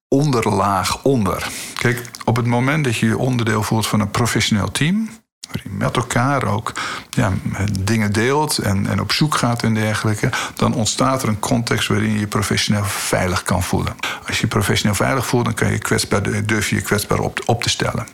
[0.07, 1.47] onderlaag onder.
[1.75, 5.09] Kijk, op het moment dat je je onderdeel voelt van een professioneel team
[5.53, 6.71] waarin met elkaar ook
[7.09, 7.33] ja,
[7.79, 12.11] dingen deelt en, en op zoek gaat en dergelijke, dan ontstaat er een context waarin
[12.11, 13.95] je je professioneel veilig kan voelen.
[14.27, 17.41] Als je je professioneel veilig voelt, dan kan je kwetsbaar, durf je je kwetsbaar op,
[17.45, 18.07] op te stellen.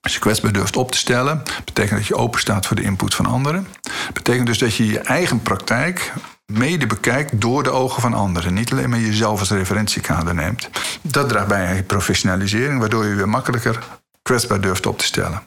[0.00, 3.14] Als je kwetsbaar durft op te stellen, betekent dat je open staat voor de input
[3.14, 3.66] van anderen.
[4.12, 6.12] Betekent dus dat je je eigen praktijk
[6.46, 8.54] mede bekijkt door de ogen van anderen.
[8.54, 10.68] Niet alleen maar jezelf als referentiekader neemt.
[11.02, 13.78] Dat draagt bij aan je professionalisering, waardoor je weer makkelijker
[14.22, 15.42] kwetsbaar durft op te stellen.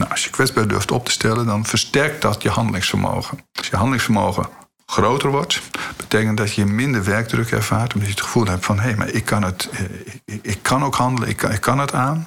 [0.00, 3.38] Nou, als je kwetsbaar durft op te stellen, dan versterkt dat je handelingsvermogen.
[3.52, 4.48] Als je handelingsvermogen
[4.90, 5.60] groter wordt,
[5.96, 9.08] betekent dat je minder werkdruk ervaart, omdat je het gevoel hebt van hé, hey, maar
[9.08, 12.24] ik kan, het, eh, ik, kan ook handelen, ik kan, ik kan het aan.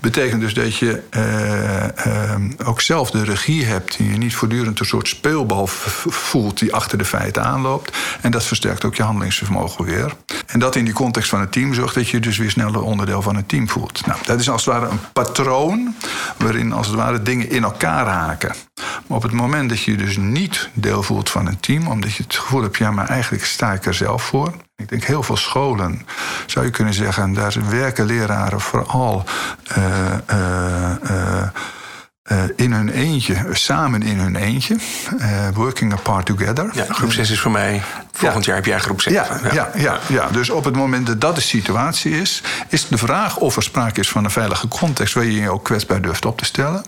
[0.00, 4.80] Betekent dus dat je uh, uh, ook zelf de regie hebt en je niet voortdurend
[4.80, 5.66] een soort speelbal
[6.06, 7.96] voelt die achter de feiten aanloopt.
[8.20, 10.14] En dat versterkt ook je handelingsvermogen weer.
[10.46, 13.22] En dat in die context van het team zorgt dat je dus weer sneller onderdeel
[13.22, 14.06] van het team voelt.
[14.06, 15.94] Nou, dat is als het ware een patroon
[16.36, 18.54] waarin als het ware dingen in elkaar haken.
[19.06, 22.22] Maar op het moment dat je dus niet deel voelt van een team, omdat je
[22.22, 24.52] het gevoel hebt, ja, maar eigenlijk sta ik er zelf voor.
[24.76, 26.06] Ik denk heel veel scholen,
[26.46, 29.24] zou je kunnen zeggen, daar werken leraren vooral
[29.78, 29.84] uh,
[30.30, 31.42] uh,
[32.30, 34.76] uh, in hun eentje, samen in hun eentje.
[35.54, 36.70] working apart together.
[36.72, 37.82] Ja, groep 6 is voor mij.
[38.12, 39.12] Volgend jaar heb jij groep 6.
[39.12, 39.52] Ja, ja.
[39.52, 43.36] Ja, ja, ja, dus op het moment dat dat de situatie is, is de vraag
[43.36, 46.38] of er sprake is van een veilige context waar je je ook kwetsbaar durft op
[46.38, 46.84] te stellen.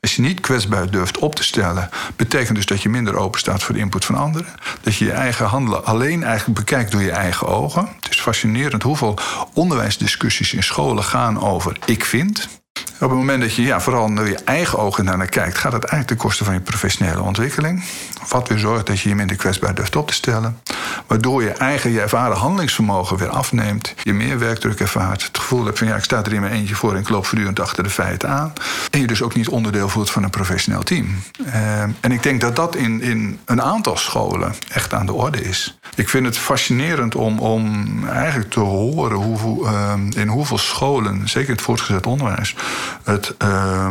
[0.00, 3.62] Als je niet kwetsbaar durft op te stellen, betekent dus dat je minder open staat
[3.62, 4.46] voor de input van anderen.
[4.80, 7.88] Dat je je eigen handelen alleen eigenlijk bekijkt door je eigen ogen.
[8.00, 9.18] Het is fascinerend hoeveel
[9.54, 12.57] onderwijsdiscussies in scholen gaan over ik vind.
[13.00, 15.84] Op het moment dat je ja, vooral naar je eigen ogen naar kijkt, gaat het
[15.84, 17.84] eigenlijk ten koste van je professionele ontwikkeling.
[18.28, 20.58] Wat weer zorgt dat je je minder kwetsbaar durft op te stellen.
[21.06, 23.94] Waardoor je eigen, je ervaren handelingsvermogen weer afneemt.
[24.02, 25.22] Je meer werkdruk ervaart.
[25.22, 27.26] Het gevoel hebt van ja, ik sta er in mijn eentje voor en ik loop
[27.26, 28.52] voortdurend achter de feiten aan.
[28.90, 31.06] En je dus ook niet onderdeel voelt van een professioneel team.
[31.46, 35.42] Uh, en ik denk dat dat in, in een aantal scholen echt aan de orde
[35.42, 35.78] is.
[35.94, 41.52] Ik vind het fascinerend om, om eigenlijk te horen hoeveel, uh, in hoeveel scholen, zeker
[41.52, 42.54] het voortgezet onderwijs,
[43.04, 43.86] het, uh,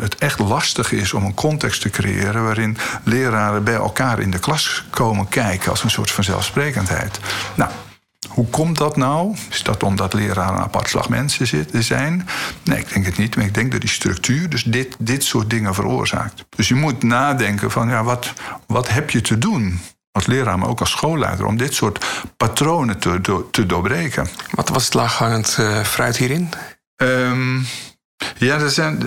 [0.00, 4.38] het echt lastig is om een context te creëren waarin leraren bij elkaar in de
[4.38, 7.20] klas komen kijken als een soort van zelfsprekendheid.
[7.54, 7.70] Nou,
[8.28, 9.36] hoe komt dat nou?
[9.50, 12.28] Is dat omdat leraren apart slag mensen zijn?
[12.62, 13.36] Nee, ik denk het niet.
[13.36, 16.44] Maar ik denk dat die structuur dus dit, dit soort dingen veroorzaakt.
[16.56, 18.32] Dus je moet nadenken van ja, wat,
[18.66, 19.80] wat heb je te doen?
[20.12, 24.28] Als leraar, maar ook als schoolleider, om dit soort patronen te, te doorbreken.
[24.50, 26.48] Wat was het laaghangend uh, fruit hierin?
[26.96, 27.66] Um,
[28.38, 28.98] ja, er zijn.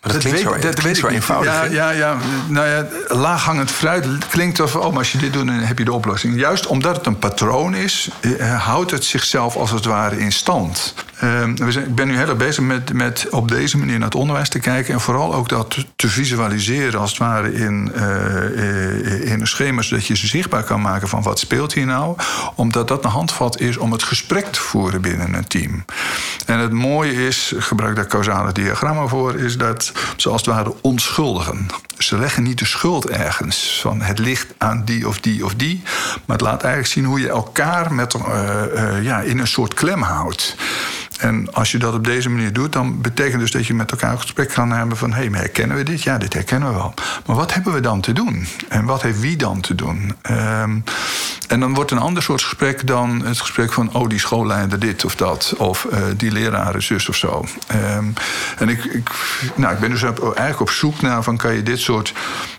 [0.00, 1.52] Maar dat, dat, klinkt weet, zo, dat weet zo eenvoudig.
[1.52, 5.46] Ja, ja, ja, nou ja, laaghangend fruit klinkt alsof, oh, maar als je dit doet,
[5.46, 6.38] dan heb je de oplossing.
[6.38, 10.94] Juist omdat het een patroon is, eh, houdt het zichzelf als het ware in stand.
[11.24, 14.08] Uh, we zijn, ik ben nu heel erg bezig met, met op deze manier naar
[14.08, 14.94] het onderwijs te kijken.
[14.94, 19.82] En vooral ook dat te visualiseren, als het ware, in, uh, in een schema.
[19.82, 22.16] Zodat je ze zichtbaar kan maken van wat speelt hier nou.
[22.54, 25.84] Omdat dat een handvat is om het gesprek te voeren binnen een team.
[26.46, 30.54] En het mooie is, ik gebruik daar causale diagrammen voor, is dat ze als het
[30.54, 31.66] ware onschuldigen.
[31.98, 35.82] Ze leggen niet de schuld ergens van het ligt aan die of die of die.
[36.24, 40.02] Maar het laat eigenlijk zien hoe je elkaar met, uh, ja, in een soort klem
[40.02, 40.56] houdt.
[41.20, 44.12] En als je dat op deze manier doet, dan betekent dus dat je met elkaar
[44.12, 46.02] een gesprek kan hebben van hé, hey, maar herkennen we dit?
[46.02, 46.94] Ja, dit herkennen we wel.
[47.26, 48.46] Maar wat hebben we dan te doen?
[48.68, 50.14] En wat heeft wie dan te doen?
[50.30, 50.84] Um,
[51.48, 55.04] en dan wordt een ander soort gesprek dan het gesprek van oh, die schoolleider dit
[55.04, 55.54] of dat.
[55.58, 57.44] Of uh, die leraren zus of zo.
[57.96, 58.14] Um,
[58.58, 59.10] en ik, ik,
[59.54, 62.12] nou, ik ben dus eigenlijk op zoek naar van kan je dit soort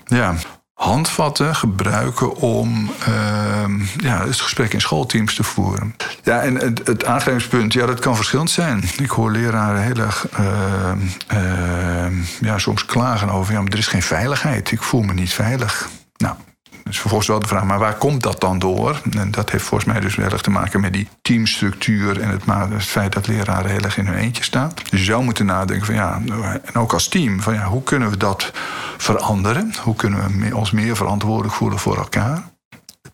[0.06, 0.34] ja,
[0.82, 5.94] handvatten gebruiken om ehm, ja, het gesprek in schoolteams te voeren.
[6.22, 8.82] Ja, en het, het aangrijpingspunt, ja, dat kan verschillend zijn.
[8.96, 13.52] Ik hoor leraren heel erg ehm, ehm, ja, soms klagen over...
[13.52, 15.88] ja, maar er is geen veiligheid, ik voel me niet veilig.
[16.16, 16.36] Nou,
[16.84, 19.00] dus vervolgens wel de vraag, maar waar komt dat dan door?
[19.10, 22.42] En dat heeft volgens mij dus heel erg te maken met die teamstructuur en het,
[22.46, 24.72] het feit dat leraren heel erg in hun eentje staan.
[24.90, 26.20] Dus je zou moeten nadenken van ja,
[26.64, 28.52] en ook als team, van ja, hoe kunnen we dat
[28.96, 29.74] veranderen?
[29.82, 32.50] Hoe kunnen we ons meer verantwoordelijk voelen voor elkaar?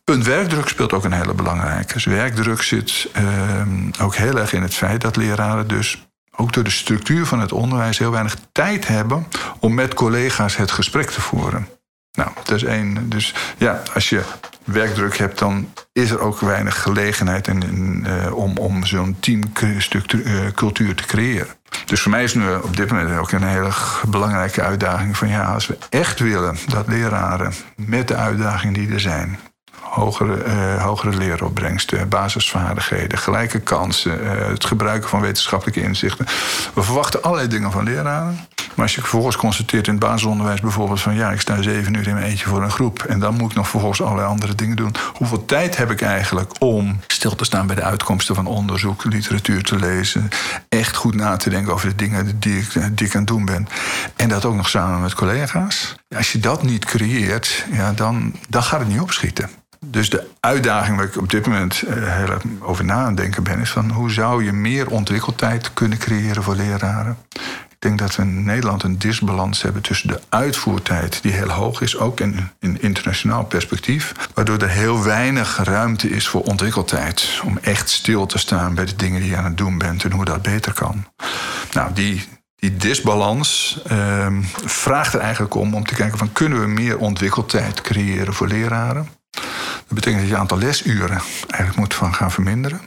[0.04, 1.92] Punt werkdruk speelt ook een hele belangrijke.
[1.92, 6.64] Dus werkdruk zit uh, ook heel erg in het feit dat leraren dus ook door
[6.64, 9.26] de structuur van het onderwijs heel weinig tijd hebben
[9.58, 11.68] om met collega's het gesprek te voeren.
[12.18, 13.08] Nou, dat is één.
[13.08, 14.22] Dus ja, als je
[14.64, 21.48] werkdruk hebt, dan is er ook weinig gelegenheid uh, om, om zo'n teamcultuur te creëren.
[21.84, 23.70] Dus voor mij is nu op dit moment ook een hele
[24.08, 29.00] belangrijke uitdaging van ja, als we echt willen dat leraren met de uitdagingen die er
[29.00, 29.38] zijn,
[29.80, 36.26] hogere, uh, hogere leeropbrengsten, basisvaardigheden, gelijke kansen, het gebruiken van wetenschappelijke inzichten.
[36.74, 38.48] We verwachten allerlei dingen van leraren.
[38.78, 42.06] Maar als je vervolgens constateert in het basisonderwijs bijvoorbeeld van ja, ik sta zeven uur
[42.06, 44.76] in mijn eentje voor een groep en dan moet ik nog vervolgens allerlei andere dingen
[44.76, 44.94] doen.
[45.14, 49.62] Hoeveel tijd heb ik eigenlijk om stil te staan bij de uitkomsten van onderzoek, literatuur
[49.62, 50.28] te lezen,
[50.68, 53.44] echt goed na te denken over de dingen die ik, die ik aan het doen
[53.44, 53.68] ben.
[54.16, 55.94] En dat ook nog samen met collega's.
[56.16, 59.50] Als je dat niet creëert, ja, dan, dan gaat het niet opschieten.
[59.86, 63.42] Dus de uitdaging waar ik op dit moment uh, heel erg over na aan denken
[63.42, 67.18] ben, is van hoe zou je meer ontwikkeltijd kunnen creëren voor leraren?
[67.78, 71.80] Ik denk dat we in Nederland een disbalans hebben tussen de uitvoertijd, die heel hoog
[71.80, 77.40] is, ook in, in internationaal perspectief, waardoor er heel weinig ruimte is voor ontwikkeltijd.
[77.44, 80.12] Om echt stil te staan bij de dingen die je aan het doen bent en
[80.12, 81.06] hoe dat beter kan.
[81.72, 84.26] Nou, die, die disbalans uh,
[84.64, 89.08] vraagt er eigenlijk om om te kijken van kunnen we meer ontwikkeltijd creëren voor leraren?
[89.30, 92.80] Dat betekent dat je aantal lesuren eigenlijk moet van gaan verminderen.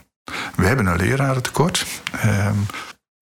[0.56, 1.86] We hebben een lerarentekort.
[2.24, 2.50] Uh,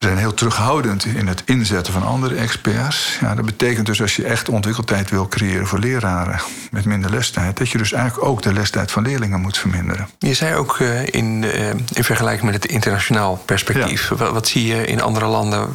[0.00, 3.18] we zijn heel terughoudend in het inzetten van andere experts.
[3.20, 7.56] Ja, dat betekent dus als je echt ontwikkeltijd wil creëren voor leraren met minder lestijd,
[7.56, 10.08] dat je dus eigenlijk ook de lestijd van leerlingen moet verminderen.
[10.18, 14.08] Je zei ook uh, in, uh, in vergelijking met het internationaal perspectief.
[14.08, 14.16] Ja.
[14.16, 15.68] Wat, wat zie je in andere landen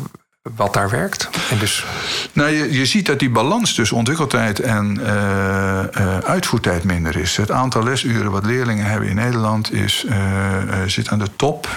[0.55, 1.29] wat daar werkt.
[1.49, 1.86] En dus...
[2.34, 5.08] Nou, je, je ziet dat die balans tussen ontwikkeltijd en uh,
[5.97, 7.38] uh, uitvoertijd minder is.
[7.38, 10.15] Het aantal lesuren wat leerlingen hebben in Nederland is, uh,
[10.86, 11.67] zit aan de top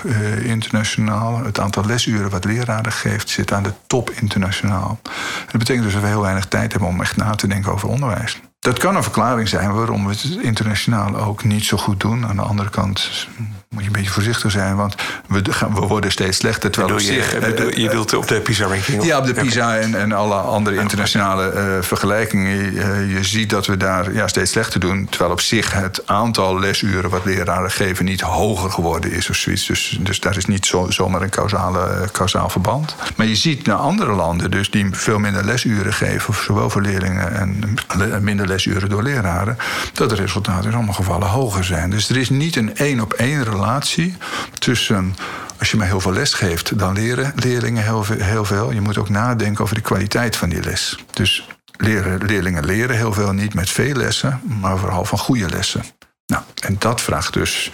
[0.42, 1.44] internationaal.
[1.44, 4.98] Het aantal lesuren wat leraren geeft zit aan de top internationaal.
[5.46, 7.88] Dat betekent dus dat we heel weinig tijd hebben om echt na te denken over
[7.88, 8.40] onderwijs.
[8.60, 12.26] Dat kan een verklaring zijn waarom we het internationaal ook niet zo goed doen.
[12.26, 13.28] Aan de andere kant
[13.68, 14.94] moet je een beetje voorzichtig zijn, want
[15.26, 16.70] we, gaan, we worden steeds slechter.
[16.70, 19.04] Terwijl op zich, je, bedoel, je wilt op de PISA-ranking?
[19.04, 22.74] Ja, op de PISA en, en alle andere internationale uh, vergelijkingen.
[22.74, 25.06] Uh, je ziet dat we daar ja, steeds slechter doen.
[25.10, 29.66] Terwijl op zich het aantal lesuren wat leraren geven niet hoger geworden is of zoiets.
[29.66, 32.94] Dus, dus daar is niet zo, zomaar een causale, causaal verband.
[33.16, 37.34] Maar je ziet naar andere landen, dus die veel minder lesuren geven, zowel voor leerlingen
[37.34, 37.76] en
[38.20, 39.56] minder lesuren door leraren,
[39.92, 41.90] dat de resultaten in sommige gevallen hoger zijn.
[41.90, 43.56] Dus er is niet een één op één relatie
[44.58, 45.14] tussen
[45.58, 48.72] als je mij heel veel les geeft, dan leren leerlingen heel veel, heel veel.
[48.72, 50.98] Je moet ook nadenken over de kwaliteit van die les.
[51.12, 55.84] Dus leren, leerlingen leren heel veel niet met veel lessen, maar vooral van goede lessen.
[56.26, 57.70] Nou, en dat vraagt dus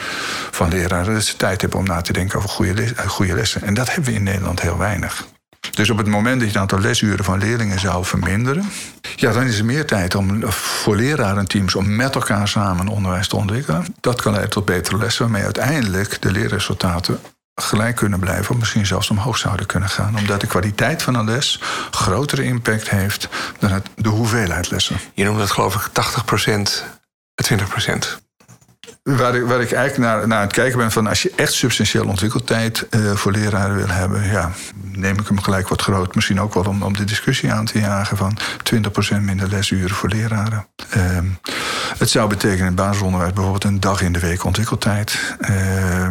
[0.50, 3.62] van leraren dat ze tijd hebben om na te denken over goede, goede lessen.
[3.62, 5.26] En dat hebben we in Nederland heel weinig.
[5.70, 8.70] Dus op het moment dat je het aantal lesuren van leerlingen zou verminderen,
[9.16, 13.36] ja, dan is er meer tijd om voor lerarenteams om met elkaar samen onderwijs te
[13.36, 13.94] ontwikkelen.
[14.00, 17.20] Dat kan leiden tot betere lessen, waarmee uiteindelijk de leerresultaten
[17.54, 20.16] gelijk kunnen blijven, of misschien zelfs omhoog zouden kunnen gaan.
[20.16, 24.96] Omdat de kwaliteit van een les grotere impact heeft dan het, de hoeveelheid lessen.
[25.14, 26.94] Je noemt dat geloof ik 80%
[27.34, 28.22] 20
[29.04, 32.06] Waar ik, waar ik eigenlijk naar, naar het kijken ben van als je echt substantieel
[32.06, 34.50] ontwikkeltijd uh, voor leraren wil hebben, ja,
[34.82, 36.14] neem ik hem gelijk wat groot.
[36.14, 38.38] Misschien ook wel om, om de discussie aan te jagen van
[39.16, 40.66] 20% minder lesuren voor leraren.
[40.96, 41.18] Uh,
[41.98, 45.36] het zou betekenen in het basisonderwijs bijvoorbeeld een dag in de week ontwikkeltijd.
[45.40, 46.08] Uh,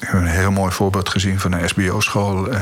[0.00, 2.52] ik heb een heel mooi voorbeeld gezien van een SBO-school.
[2.52, 2.60] Uh,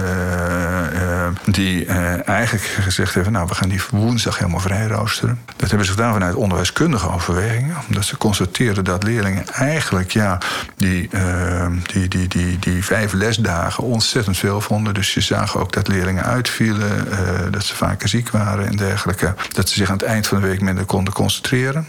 [0.92, 5.40] uh, die uh, eigenlijk gezegd hebben: Nou, we gaan die woensdag helemaal vrij roosteren.
[5.56, 7.76] Dat hebben ze gedaan vanuit onderwijskundige overwegingen.
[7.88, 10.38] Omdat ze constateerden dat leerlingen eigenlijk ja,
[10.76, 11.10] die,
[11.92, 14.94] die, die, die, die vijf lesdagen ontzettend veel vonden.
[14.94, 17.08] Dus je zag ook dat leerlingen uitvielen,
[17.50, 19.34] dat ze vaker ziek waren en dergelijke.
[19.52, 21.86] Dat ze zich aan het eind van de week minder konden concentreren.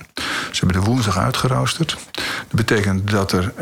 [0.52, 1.98] Ze hebben de woensdag uitgeroosterd.
[2.12, 3.54] Dat betekent dat er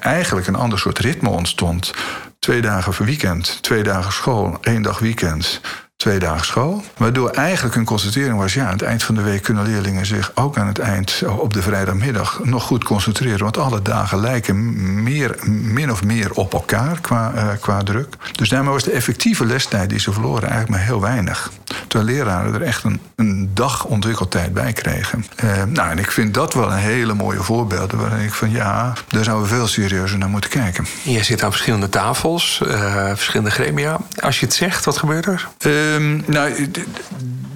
[0.00, 1.94] eigenlijk een ander soort ritme ontstond.
[2.38, 5.60] Twee dagen weekend, twee dagen school, één dag weekend.
[6.00, 6.84] Twee dagen school.
[6.96, 10.32] Waardoor eigenlijk een constatering was: ja, aan het eind van de week kunnen leerlingen zich
[10.34, 13.38] ook aan het eind op de vrijdagmiddag nog goed concentreren.
[13.38, 18.16] Want alle dagen lijken meer, min of meer op elkaar qua, uh, qua druk.
[18.32, 21.50] Dus daarmee was de effectieve lestijd die ze verloren eigenlijk maar heel weinig.
[21.86, 25.24] Terwijl leraren er echt een, een dag ontwikkeltijd bij kregen.
[25.44, 27.92] Uh, nou, en ik vind dat wel een hele mooie voorbeeld.
[27.92, 30.86] Waarin ik van ja, daar zouden we veel serieuzer naar moeten kijken.
[31.02, 33.98] Je zit aan verschillende tafels, uh, verschillende gremia.
[34.20, 35.48] Als je het zegt, wat gebeurt er?
[35.94, 36.70] Um, nou,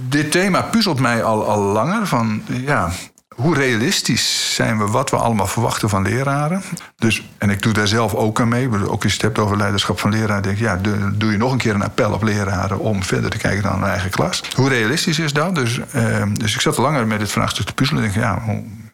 [0.08, 2.06] dit thema puzzelt mij al, al langer.
[2.06, 2.90] Van, ja,
[3.34, 6.62] hoe realistisch zijn we wat we allemaal verwachten van leraren?
[6.96, 8.68] Dus, en ik doe daar zelf ook aan mee.
[8.88, 10.80] Ook als je het hebt over leiderschap van leraren, denk ik, ja,
[11.14, 13.90] doe je nog een keer een appel op leraren om verder te kijken dan hun
[13.90, 14.42] eigen klas.
[14.54, 15.54] Hoe realistisch is dat?
[15.54, 18.02] Dus, uh, dus ik zat langer met dit vraagstuk te puzzelen.
[18.02, 18.42] Denk, ja,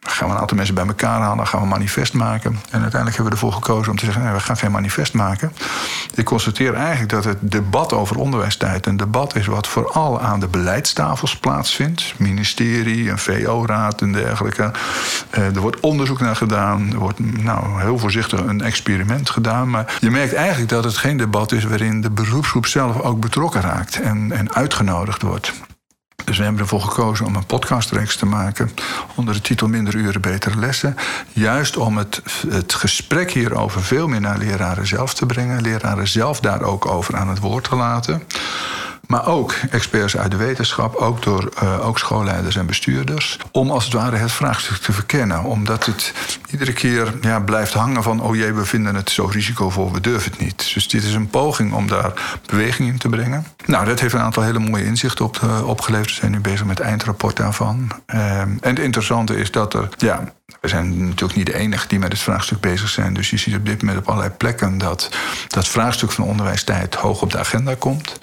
[0.07, 2.51] gaan we een aantal mensen bij elkaar halen, gaan we een manifest maken.
[2.51, 5.53] En uiteindelijk hebben we ervoor gekozen om te zeggen: nee, we gaan geen manifest maken.
[6.15, 10.47] Ik constateer eigenlijk dat het debat over onderwijstijd een debat is wat vooral aan de
[10.47, 12.13] beleidstafels plaatsvindt.
[12.17, 14.71] Ministerie, een VO-raad en dergelijke.
[15.29, 16.91] Eh, er wordt onderzoek naar gedaan.
[16.91, 19.69] Er wordt nou, heel voorzichtig een experiment gedaan.
[19.69, 23.61] Maar je merkt eigenlijk dat het geen debat is waarin de beroepsgroep zelf ook betrokken
[23.61, 25.53] raakt en, en uitgenodigd wordt.
[26.25, 28.71] Dus we hebben ervoor gekozen om een podcastreeks te maken
[29.15, 30.95] onder de titel Minder uren, betere lessen.
[31.33, 35.61] Juist om het, het gesprek hierover veel meer naar leraren zelf te brengen.
[35.61, 38.23] Leraren zelf daar ook over aan het woord te laten.
[39.07, 43.39] Maar ook experts uit de wetenschap, ook door uh, ook schoolleiders en bestuurders.
[43.51, 45.43] Om als het ware het vraagstuk te verkennen.
[45.43, 46.13] Omdat het
[46.51, 50.31] iedere keer ja, blijft hangen van: oh jee, we vinden het zo risicovol, we durven
[50.31, 50.71] het niet.
[50.73, 53.45] Dus dit is een poging om daar beweging in te brengen.
[53.65, 56.09] Nou, dat heeft een aantal hele mooie inzichten op, uh, opgeleverd.
[56.09, 57.91] We zijn nu bezig met het eindrapport daarvan.
[58.07, 61.99] Uh, en het interessante is dat er, ja, we zijn natuurlijk niet de enige die
[61.99, 63.13] met het vraagstuk bezig zijn.
[63.13, 65.09] Dus je ziet op dit moment op allerlei plekken dat
[65.47, 68.19] dat vraagstuk van onderwijstijd hoog op de agenda komt.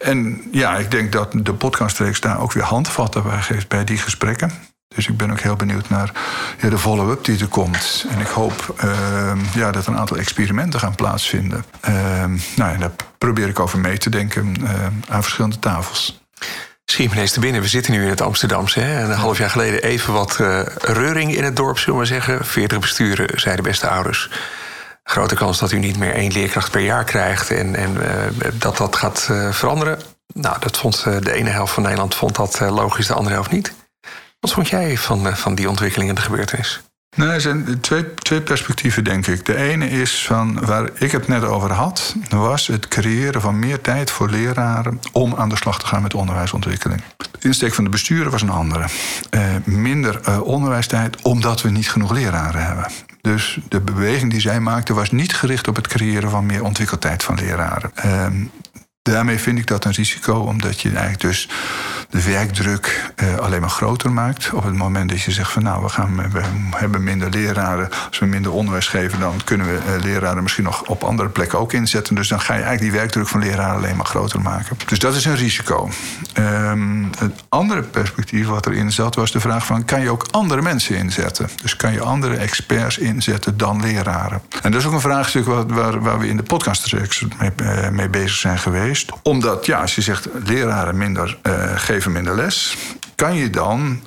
[0.00, 3.98] En ja, ik denk dat de podcastreeks daar ook weer handvatten bij geeft bij die
[3.98, 4.52] gesprekken.
[4.88, 6.12] Dus ik ben ook heel benieuwd naar
[6.60, 8.06] ja, de follow-up die er komt.
[8.10, 11.64] En ik hoop uh, ja, dat een aantal experimenten gaan plaatsvinden.
[11.88, 12.24] Uh,
[12.56, 14.70] nou, daar probeer ik over mee te denken uh,
[15.08, 16.20] aan verschillende tafels.
[16.90, 17.62] Schiet me te binnen.
[17.62, 18.80] We zitten nu in het Amsterdamse.
[18.80, 19.02] Hè?
[19.02, 22.44] een half jaar geleden even wat uh, reuring in het dorp, zullen we zeggen.
[22.44, 24.30] 40 besturen, zeiden beste ouders.
[25.02, 28.76] Grote kans dat u niet meer één leerkracht per jaar krijgt en, en uh, dat
[28.76, 29.98] dat gaat uh, veranderen.
[30.34, 33.72] Nou, dat vond de ene helft van Nederland vond dat logisch, de andere helft niet.
[34.40, 36.80] Wat vond jij van, van die ontwikkeling en de gebeurtenis?
[37.16, 39.44] Nou, er zijn twee, twee perspectieven, denk ik.
[39.44, 43.80] De ene is van waar ik het net over had, was het creëren van meer
[43.80, 47.02] tijd voor leraren om aan de slag te gaan met onderwijsontwikkeling.
[47.16, 48.84] De insteek van de besturen was een andere.
[49.30, 52.86] Uh, minder uh, onderwijstijd omdat we niet genoeg leraren hebben.
[53.20, 57.22] Dus de beweging die zij maakte was niet gericht op het creëren van meer ontwikkeltijd
[57.22, 57.90] van leraren.
[58.06, 58.26] Uh,
[59.12, 61.48] daarmee vind ik dat een risico, omdat je eigenlijk dus
[62.10, 64.50] de werkdruk uh, alleen maar groter maakt.
[64.52, 66.40] Op het moment dat je zegt van nou, we, gaan, we
[66.70, 67.88] hebben minder leraren.
[68.08, 71.58] Als we minder onderwijs geven, dan kunnen we uh, leraren misschien nog op andere plekken
[71.58, 72.14] ook inzetten.
[72.14, 74.76] Dus dan ga je eigenlijk die werkdruk van leraren alleen maar groter maken.
[74.86, 75.90] Dus dat is een risico.
[76.38, 80.62] Um, het andere perspectief wat erin zat, was de vraag van kan je ook andere
[80.62, 81.48] mensen inzetten?
[81.62, 84.42] Dus kan je andere experts inzetten dan leraren?
[84.62, 87.88] En dat is ook een vraagstuk waar, waar, waar we in de podcast mee, uh,
[87.88, 88.95] mee bezig zijn geweest.
[89.22, 92.76] Omdat, ja, als je zegt leraren minder geven geven minder les.
[93.14, 94.00] Kan je dan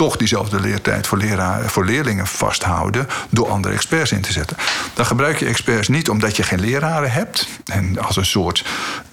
[0.00, 4.56] toch diezelfde leertijd voor, leraar, voor leerlingen vasthouden door andere experts in te zetten.
[4.94, 8.64] Dan gebruik je experts niet omdat je geen leraren hebt en als een soort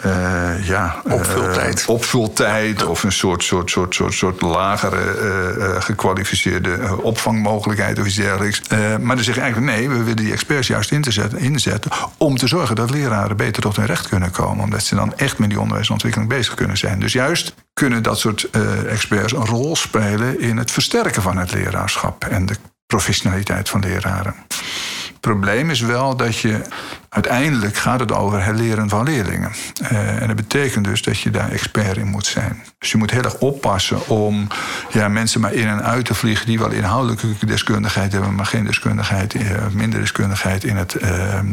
[0.05, 5.15] uh, ja, opvultijd, uh, opvultijd of een soort, soort, soort, soort, soort lagere
[5.57, 8.61] uh, gekwalificeerde opvangmogelijkheid of iets dergelijks.
[9.01, 11.91] maar dan zeg je eigenlijk nee, we willen die experts juist in te zetten, inzetten
[12.17, 15.37] om te zorgen dat leraren beter tot hun recht kunnen komen, omdat ze dan echt
[15.37, 16.99] met die onderwijsontwikkeling bezig kunnen zijn.
[16.99, 18.49] Dus juist kunnen dat soort
[18.87, 24.35] experts een rol spelen in het versterken van het leraarschap en de professionaliteit van leraren.
[24.47, 26.61] Het probleem is wel dat je
[27.09, 29.51] uiteindelijk gaat het over het leren van leerlingen.
[29.81, 32.63] Uh, en dat betekent dus dat je daar expert in moet zijn.
[32.77, 34.47] Dus je moet heel erg oppassen om
[34.89, 38.65] ja, mensen maar in en uit te vliegen die wel inhoudelijke deskundigheid hebben, maar geen
[38.65, 40.93] deskundigheid, uh, minder deskundigheid in het,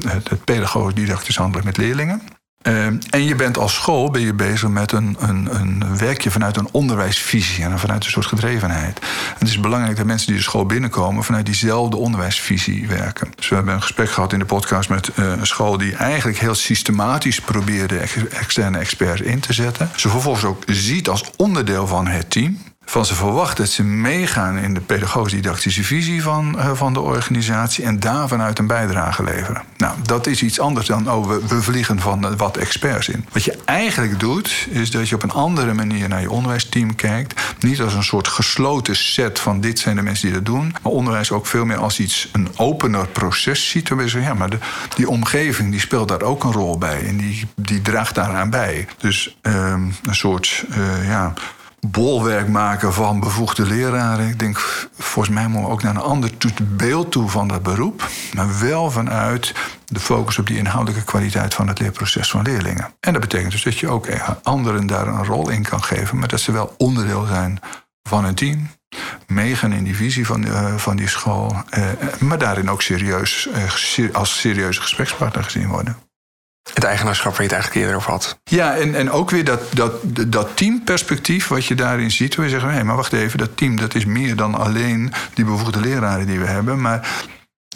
[0.07, 2.23] het, het pedagogisch didactisch handelen met leerlingen.
[2.69, 6.57] Uh, en je bent als school ben je bezig met een, een, een werkje vanuit
[6.57, 8.99] een onderwijsvisie en vanuit een soort gedrevenheid.
[8.99, 13.33] En het is belangrijk dat mensen die de school binnenkomen vanuit diezelfde onderwijsvisie werken.
[13.37, 16.39] Dus we hebben een gesprek gehad in de podcast met uh, een school die eigenlijk
[16.39, 19.91] heel systematisch probeerde ex externe experts in te zetten.
[19.97, 22.59] Ze vervolgens ook ziet als onderdeel van het team.
[22.85, 27.85] Van ze verwacht dat ze meegaan in de pedagogisch-didactische visie van, uh, van de organisatie
[27.85, 29.63] en daar vanuit een bijdrage leveren.
[29.77, 33.25] Nou, dat is iets anders dan oh, we, vliegen van wat experts in.
[33.33, 37.43] Wat je eigenlijk doet, is dat je op een andere manier naar je onderwijsteam kijkt.
[37.61, 40.93] Niet als een soort gesloten set van dit zijn de mensen die dat doen, maar
[40.93, 43.89] onderwijs ook veel meer als iets, een opener proces ziet.
[43.89, 44.59] Waarbij je ja, maar de,
[44.97, 48.87] die omgeving die speelt daar ook een rol bij en die, die draagt daaraan bij.
[48.99, 51.33] Dus um, een soort, uh, ja
[51.87, 54.29] bolwerk maken van bevoegde leraren.
[54.29, 56.31] Ik denk, volgens mij moeten we ook naar een ander
[56.63, 58.09] beeld toe van dat beroep.
[58.35, 59.55] Maar wel vanuit
[59.85, 62.95] de focus op die inhoudelijke kwaliteit van het leerproces van leerlingen.
[63.01, 64.09] En dat betekent dus dat je ook
[64.43, 67.61] anderen daar een rol in kan geven, maar dat ze wel onderdeel zijn
[68.03, 68.69] van een team.
[69.27, 71.87] Meegaan in die visie van, uh, van die school, uh,
[72.19, 73.49] maar daarin ook serieus,
[73.97, 75.97] uh, als serieuze gesprekspartner gezien worden.
[76.73, 78.39] Het eigenaarschap waar je het eigenlijk eerder over had.
[78.45, 79.93] Ja, en, en ook weer dat, dat,
[80.29, 82.35] dat teamperspectief wat je daarin ziet.
[82.35, 85.45] Waar je zegt, hé, maar wacht even, dat team dat is meer dan alleen die
[85.45, 86.81] bevoegde leraren die we hebben.
[86.81, 87.09] Maar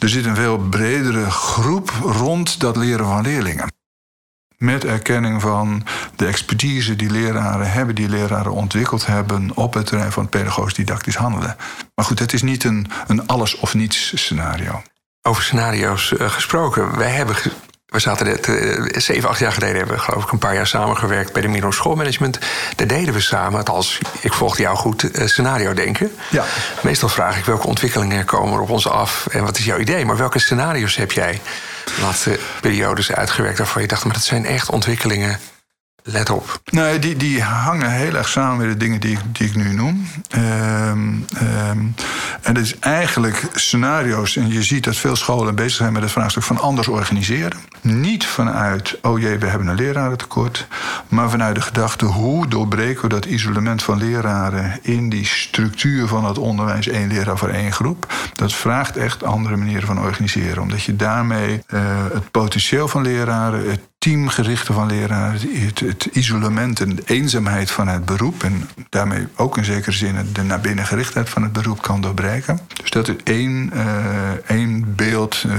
[0.00, 3.72] er zit een veel bredere groep rond dat leren van leerlingen.
[4.56, 5.86] Met erkenning van
[6.16, 11.56] de expertise die leraren hebben, die leraren ontwikkeld hebben op het terrein van pedagogisch-didactisch handelen.
[11.94, 14.82] Maar goed, het is niet een, een alles of niets scenario.
[15.22, 16.96] Over scenario's uh, gesproken.
[16.96, 17.36] Wij hebben
[17.88, 20.66] we zaten het, uh, zeven, acht jaar geleden hebben we geloof ik een paar jaar
[20.66, 22.38] samengewerkt bij de Mino Schoolmanagement.
[22.76, 26.12] Daar deden we samen, als ik volgde jou goed, uh, scenario denken.
[26.30, 26.44] Ja.
[26.82, 30.04] Meestal vraag ik welke ontwikkelingen komen er op ons af en wat is jouw idee.
[30.04, 31.40] Maar welke scenario's heb jij
[31.84, 35.38] de laatste periodes uitgewerkt waarvan je dacht, maar dat zijn echt ontwikkelingen
[36.10, 36.60] Let op.
[36.64, 40.06] Nee, die, die hangen heel erg samen met de dingen die, die ik nu noem.
[40.36, 41.94] Um, um,
[42.42, 44.36] en dat is eigenlijk scenario's.
[44.36, 47.58] En je ziet dat veel scholen bezig zijn met het vraagstuk van anders organiseren.
[47.80, 50.66] Niet vanuit, oh jee, we hebben een lerarentekort.
[51.08, 56.24] Maar vanuit de gedachte, hoe doorbreken we dat isolement van leraren in die structuur van
[56.24, 58.12] het onderwijs, één leraar voor één groep.
[58.34, 60.62] Dat vraagt echt andere manieren van organiseren.
[60.62, 61.80] Omdat je daarmee uh,
[62.12, 67.88] het potentieel van leraren, het teamgerichte van leraren, het, het, isolement en de eenzaamheid van
[67.88, 68.42] het beroep.
[68.42, 72.60] En daarmee ook in zekere zin de naar binnen gerichtheid van het beroep kan doorbreken.
[72.80, 75.52] Dus dat is één, uh, één beeld, uh,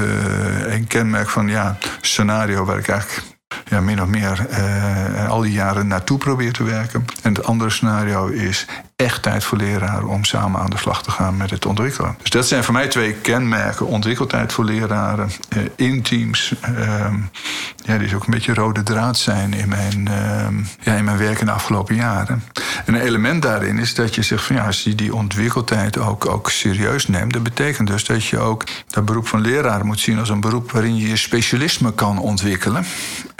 [0.63, 3.23] één kenmerk van ja, scenario waar ik eigenlijk
[3.65, 7.05] ja, min of meer uh, al die jaren naartoe probeer te werken.
[7.21, 8.65] En het andere scenario is
[9.05, 12.17] echt tijd voor leraren om samen aan de slag te gaan met het ontwikkelen.
[12.21, 13.85] Dus dat zijn voor mij twee kenmerken.
[13.85, 16.53] Ontwikkeltijd voor leraren uh, in teams.
[16.69, 17.13] Uh,
[17.75, 21.17] ja, die is ook een beetje rode draad zijn in mijn, ehm, ja, in mijn
[21.17, 22.43] werk in de afgelopen jaren.
[22.85, 26.25] En een element daarin is dat je zegt van ja, als je die ontwikkeltijd ook,
[26.25, 30.19] ook serieus neemt, dat betekent dus dat je ook dat beroep van leraren moet zien
[30.19, 32.85] als een beroep waarin je je specialisme kan ontwikkelen.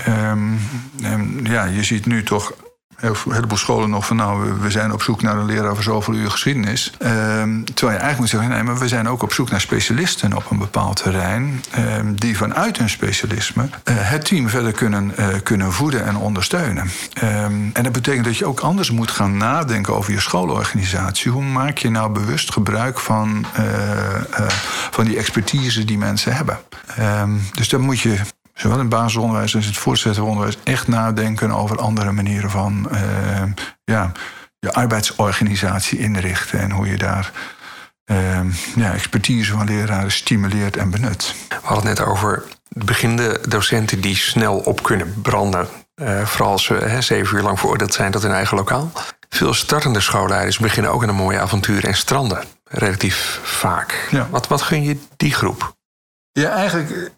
[0.08, 0.60] Um,
[1.02, 2.54] en ja, je ziet nu toch
[3.02, 6.14] een heleboel scholen nog van nou, we zijn op zoek naar een leraar voor zoveel
[6.14, 6.94] uur geschiedenis.
[6.98, 10.36] Ehm, terwijl je eigenlijk moet zeggen, nee, maar we zijn ook op zoek naar specialisten
[10.36, 11.64] op een bepaald terrein.
[11.72, 16.90] Ehm, die vanuit hun specialisme uh, het team verder kunnen, uh, kunnen voeden en ondersteunen.
[17.14, 21.32] Ehm, en dat betekent dat je ook anders moet gaan nadenken over je schoolorganisatie.
[21.32, 24.46] Hoe maak je nou bewust gebruik van, uh,
[24.92, 26.60] van die expertise die mensen hebben?
[27.54, 28.20] dus dan moet je
[28.60, 32.90] zowel in het basisonderwijs als in het voortgezet onderwijs echt nadenken over andere manieren van
[32.92, 33.44] uh,
[33.84, 34.12] ja,
[34.60, 37.32] je arbeidsorganisatie inrichten en hoe je daar
[38.12, 38.40] uh,
[38.76, 41.36] ja, expertise van leraren stimuleert en benut.
[41.50, 45.68] We hadden het net over beginnende docenten die snel op kunnen branden.
[45.96, 48.92] Uh, vooral als ze hè, zeven uur lang veroordeeld zijn tot hun eigen lokaal.
[49.30, 52.44] Veel startende schoolleiders beginnen ook aan een mooie avontuur en stranden.
[52.64, 54.08] Relatief vaak.
[54.12, 54.28] Ja.
[54.30, 55.78] Wat, wat gun je die groep?
[56.32, 57.12] Ja, eigenlijk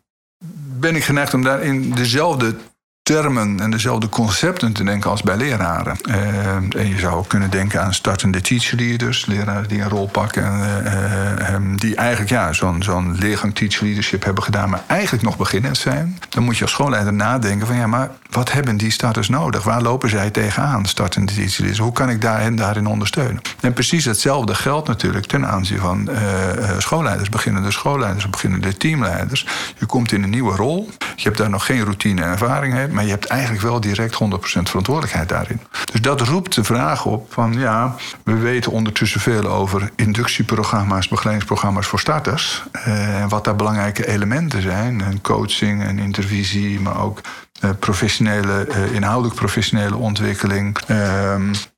[0.79, 2.55] ben ik geneigd om daarin dezelfde
[3.03, 5.97] termen en dezelfde concepten te denken als bij leraren.
[6.09, 10.59] Uh, en je zou kunnen denken aan startende teacher leaders, leraren die een rol pakken,
[10.83, 15.37] uh, um, die eigenlijk ja, zo'n zo'n leergang teacher leadership hebben gedaan, maar eigenlijk nog
[15.37, 16.19] beginnend zijn.
[16.29, 19.63] Dan moet je als schoolleider nadenken van ja, maar wat hebben die starters nodig?
[19.63, 21.79] Waar lopen zij tegenaan, startende teacher leaders?
[21.79, 23.41] Hoe kan ik daar hen daarin ondersteunen?
[23.59, 26.17] En precies hetzelfde geldt natuurlijk ten aanzien van uh,
[26.77, 29.47] schoolleiders, beginnende schoolleiders, beginnende teamleiders.
[29.77, 32.90] Je komt in een nieuwe rol, je hebt daar nog geen routine en ervaring mee
[32.91, 35.59] maar je hebt eigenlijk wel direct 100% verantwoordelijkheid daarin.
[35.91, 41.87] Dus dat roept de vraag op van ja, we weten ondertussen veel over inductieprogramma's, begeleidingsprogramma's
[41.87, 42.63] voor starters.
[42.71, 45.01] Eh, en wat daar belangrijke elementen zijn.
[45.01, 47.21] En coaching en intervisie, maar ook
[47.63, 50.77] uh, professionele, uh, inhoudelijk professionele ontwikkeling.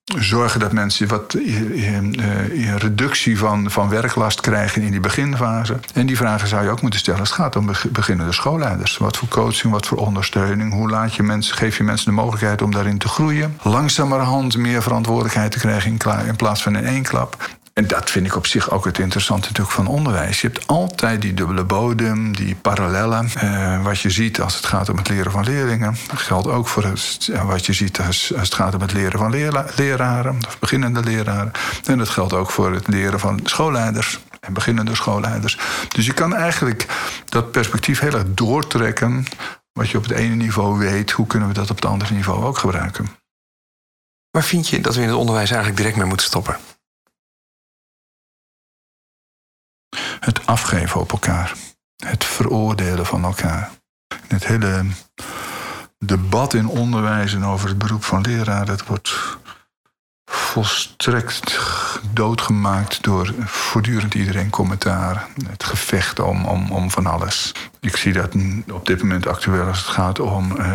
[0.04, 5.80] Zorgen dat mensen wat uh, reductie van, van werklast krijgen in die beginfase.
[5.94, 8.98] En die vragen zou je ook moeten stellen als het gaat om beginnende schoolleiders.
[8.98, 10.74] Wat voor coaching, wat voor ondersteuning?
[10.74, 13.58] Hoe laat je mensen, geef je mensen de mogelijkheid om daarin te groeien?
[13.62, 17.50] Langzamerhand meer verantwoordelijkheid te krijgen in plaats van in één klap.
[17.74, 20.42] En dat vind ik op zich ook het interessante natuurlijk van onderwijs.
[20.42, 23.30] Je hebt altijd die dubbele bodem, die parallellen.
[23.36, 25.98] Eh, wat je ziet als het gaat om het leren van leerlingen.
[26.08, 29.20] Dat geldt ook voor het, wat je ziet als, als het gaat om het leren
[29.20, 29.32] van
[29.76, 31.52] leraren, of beginnende leraren.
[31.86, 35.60] En dat geldt ook voor het leren van schoolleiders en beginnende schoolleiders.
[35.88, 36.86] Dus je kan eigenlijk
[37.30, 39.26] dat perspectief heel erg doortrekken.
[39.72, 42.44] Wat je op het ene niveau weet, hoe kunnen we dat op het andere niveau
[42.44, 43.10] ook gebruiken?
[44.32, 46.58] Waar vind je dat we in het onderwijs eigenlijk direct mee moeten stoppen?
[50.20, 51.54] Het afgeven op elkaar.
[52.06, 53.70] Het veroordelen van elkaar.
[54.28, 54.86] Het hele
[56.00, 59.38] debat in onderwijs en over het beroep van leraar, dat wordt
[60.26, 61.60] volstrekt
[62.12, 65.28] doodgemaakt door voortdurend iedereen commentaar.
[65.48, 67.52] Het gevecht om, om, om van alles.
[67.84, 68.36] Ik zie dat
[68.72, 70.66] op dit moment actueel als het gaat om uh,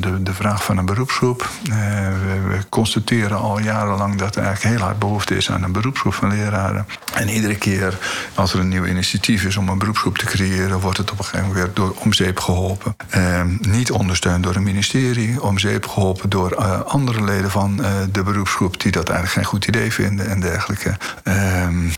[0.00, 1.48] de, de vraag van een beroepsgroep.
[1.68, 1.74] Uh,
[2.08, 6.14] we, we, constateren al jarenlang dat er eigenlijk heel hard behoefte is aan een beroepsgroep
[6.14, 6.86] van leraren.
[7.14, 7.98] En iedere keer
[8.34, 11.24] als er een nieuw initiatief is om een beroepsgroep te creëren, wordt het op een
[11.24, 12.96] gegeven moment weer door omzeep geholpen.
[13.16, 17.76] Uh, niet ondersteund door een ministerie, omzeep geholpen door andere leden van
[18.12, 20.96] de beroepsgroep die dat eigenlijk geen goed idee vinden en dergelijke.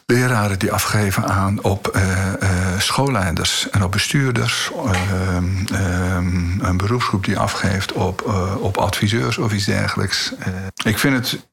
[0.07, 1.99] Leraren die afgeven aan op
[2.79, 4.60] schoolleiders en op bestuurders.
[4.69, 10.33] Ehm, ehm, een beroepsgroep die afgeeft op, uh, op adviseurs of iets dergelijks.
[10.39, 10.47] Uh,
[10.85, 11.49] ik vind het.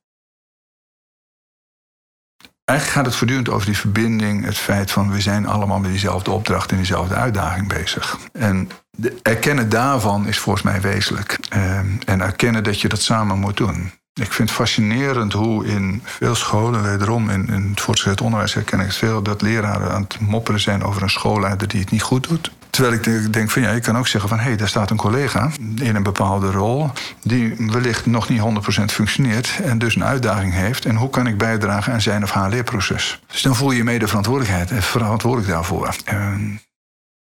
[2.63, 6.31] Eigenlijk gaat het voortdurend over die verbinding, het feit van we zijn allemaal met diezelfde
[6.31, 8.17] opdracht en diezelfde uitdaging bezig.
[8.31, 11.39] En de erkennen daarvan is volgens mij wezenlijk.
[11.55, 13.91] Uh, en erkennen dat je dat samen moet doen.
[14.13, 18.79] Ik vind het fascinerend hoe in veel scholen, wederom in, in het voortgezet onderwijs herken
[18.79, 22.01] ik het veel, dat leraren aan het mopperen zijn over een schoolleider die het niet
[22.01, 22.51] goed doet.
[22.77, 24.97] Terwijl ik denk van ja, je kan ook zeggen van hé, hey, daar staat een
[24.97, 26.91] collega in een bepaalde rol
[27.23, 28.43] die wellicht nog niet 100%
[28.85, 30.85] functioneert en dus een uitdaging heeft.
[30.85, 33.21] En hoe kan ik bijdragen aan zijn of haar leerproces?
[33.27, 35.95] Dus dan voel je mee de verantwoordelijkheid en verantwoordelijk daarvoor.
[36.05, 36.61] En,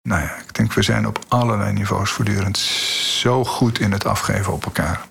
[0.02, 2.58] nou ja, ik denk we zijn op allerlei niveaus voortdurend
[3.22, 5.02] zo goed in het afgeven op elkaar.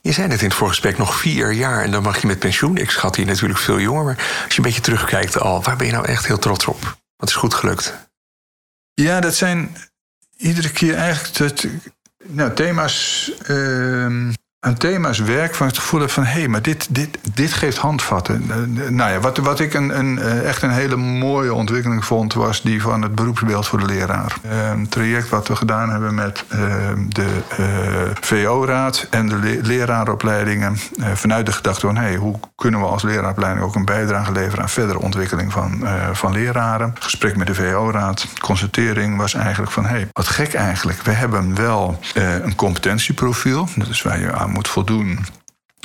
[0.00, 2.76] Je zei net in het voorgesprek nog vier jaar en dan mag je met pensioen.
[2.76, 5.86] Ik schat je natuurlijk veel jonger, maar als je een beetje terugkijkt al, waar ben
[5.86, 6.96] je nou echt heel trots op?
[7.16, 8.12] Wat is goed gelukt?
[8.94, 9.76] Ja, dat zijn
[10.36, 11.66] iedere keer eigenlijk dat,
[12.24, 13.30] nou, thema's.
[13.48, 14.32] Uh,
[14.64, 18.44] aan thema's werk van het gevoel van hé, hey, maar dit, dit, dit geeft handvatten.
[18.48, 22.34] Uh, nou ja, wat, wat ik een, een, uh, echt een hele mooie ontwikkeling vond,
[22.34, 24.36] was die van het beroepsbeeld voor de leraar.
[24.42, 26.44] Een traject wat we gedaan hebben met
[27.08, 27.26] de
[28.20, 30.76] VO-raad en de le leraaropleidingen.
[31.14, 34.62] vanuit de gedachte van hé, hey, hoe kunnen we als leraaropleiding ook een bijdrage leveren
[34.62, 36.94] aan verdere ontwikkeling van, van leraren.
[37.00, 41.02] Gesprek met de VO-raad, constatering was eigenlijk van hé, hey, wat gek eigenlijk.
[41.02, 45.18] We hebben wel een competentieprofiel, dat is waar je aan moet voldoen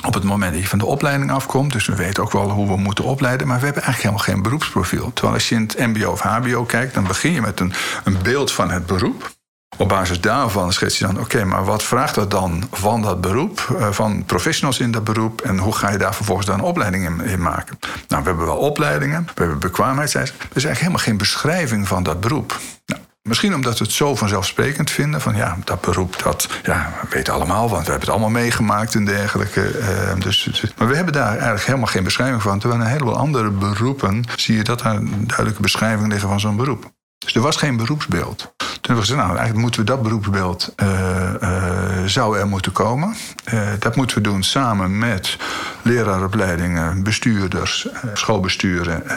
[0.06, 1.72] op het moment dat je van de opleiding afkomt.
[1.72, 3.46] Dus we weten ook wel hoe we moeten opleiden.
[3.46, 5.12] Maar we hebben eigenlijk helemaal geen beroepsprofiel.
[5.12, 7.72] Terwijl als je in het MBO of HBO kijkt, dan begin je met een,
[8.04, 9.30] een beeld van het beroep.
[9.76, 13.76] Op basis daarvan schets je dan, oké, maar wat vraagt dat dan van dat beroep,
[13.78, 17.22] eh, van professionals in dat beroep, en hoe ga je daar vervolgens dan een opleiding
[17.22, 17.78] in, maken?
[18.08, 22.02] Nou, we hebben wel opleidingen, we hebben bekwaamheidseisen, er is eigenlijk helemaal geen beschrijving van
[22.02, 22.60] dat beroep.
[22.86, 25.20] Nou, Misschien omdat we het zo vanzelfsprekend vinden.
[25.20, 28.94] Van ja, dat beroep, dat ja, we weten allemaal, want we hebben het allemaal meegemaakt
[28.94, 29.78] en dergelijke.
[29.78, 32.58] Uh, dus, maar we hebben daar eigenlijk helemaal geen beschrijving van.
[32.58, 36.40] Terwijl in een heleboel andere beroepen zie je dat daar een duidelijke beschrijving liggen van
[36.40, 36.90] zo'n beroep.
[37.24, 38.52] Dus er was geen beroepsbeeld.
[38.56, 42.72] Toen hebben we gezegd, nou, eigenlijk moeten we dat beroepsbeeld uh, uh, zou er moeten
[42.72, 43.14] komen.
[43.54, 45.36] Uh, dat moeten we doen samen met
[45.82, 49.08] leraaropleidingen, bestuurders, schoolbesturen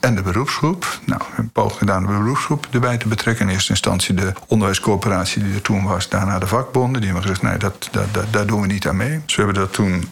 [0.00, 0.98] en de beroepsgroep.
[1.06, 3.46] Nou, we hebben poging gedaan de beroepsgroep erbij te betrekken.
[3.46, 7.00] In eerste instantie de onderwijscoöperatie die er toen was, daarna de vakbonden.
[7.00, 9.20] Die hebben gezegd, nee, dat, dat, dat, daar doen we niet aan mee.
[9.24, 10.08] Dus we hebben dat toen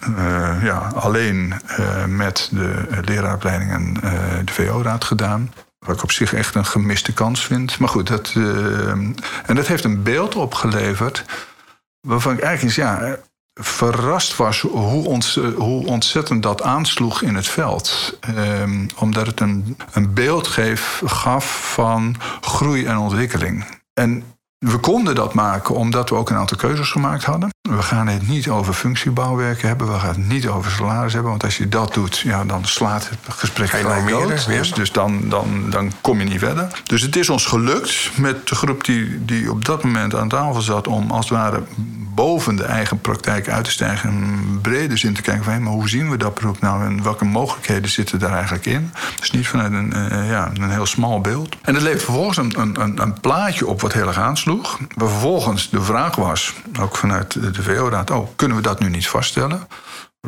[0.63, 1.55] ja, alleen
[2.07, 3.95] met de leraaropleidingen en
[4.45, 5.51] de VO-raad gedaan.
[5.87, 7.79] Wat ik op zich echt een gemiste kans vind.
[7.79, 11.25] Maar goed, dat, uh, en dat heeft een beeld opgeleverd.
[12.01, 13.19] waarvan ik eigenlijk eens ja,
[13.55, 18.19] verrast was hoe, ont, hoe ontzettend dat aansloeg in het veld.
[18.37, 23.65] Um, omdat het een, een beeld geef, gaf van groei en ontwikkeling.
[23.95, 24.25] En
[24.61, 27.51] we konden dat maken omdat we ook een aantal keuzes gemaakt hadden.
[27.63, 31.31] We gaan het niet over functiebouwwerken hebben, we gaan het niet over salaris hebben.
[31.31, 34.47] Want als je dat doet, ja, dan slaat het gesprek gelijk dood.
[34.47, 36.83] Dus, dus dan, dan, dan kom je niet verder.
[36.85, 40.61] Dus het is ons gelukt met de groep die, die op dat moment aan tafel
[40.61, 40.89] zat...
[40.89, 41.63] om als het ware
[42.15, 44.11] boven de eigen praktijk uit te stijgen.
[44.11, 47.03] En breder zin te kijken van hé, maar hoe zien we dat beroep nou en
[47.03, 48.93] welke mogelijkheden zitten daar eigenlijk in?
[49.21, 51.57] Dus niet vanuit een, uh, ja, een heel smal beeld.
[51.63, 54.50] En dat levert vervolgens een, een, een, plaatje op wat heel erg aansloeg.
[54.57, 59.09] Waar vervolgens de vraag was, ook vanuit de VO-raad, oh, kunnen we dat nu niet
[59.09, 59.67] vaststellen?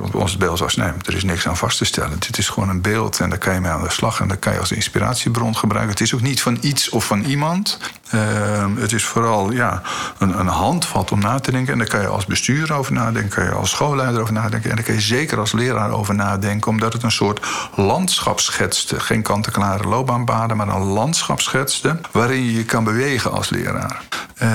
[0.00, 2.18] Ons beeld was, nee, er is niks aan vast te stellen.
[2.18, 4.20] Dit is gewoon een beeld en daar kan je mee aan de slag.
[4.20, 5.90] En dat kan je als inspiratiebron gebruiken.
[5.90, 7.78] Het is ook niet van iets of van iemand.
[8.14, 9.82] Uh, het is vooral ja,
[10.18, 11.72] een, een handvat om na te denken.
[11.72, 13.30] En daar kan je als bestuur over nadenken.
[13.30, 14.70] kan je als schoolleider over nadenken.
[14.70, 16.70] En daar kan je zeker als leraar over nadenken.
[16.70, 19.00] Omdat het een soort landschap schetste.
[19.00, 22.00] Geen kant-en-klare loopbaanbaden, maar een landschap schetste.
[22.12, 24.02] Waarin je je kan bewegen als leraar.
[24.42, 24.48] Uh,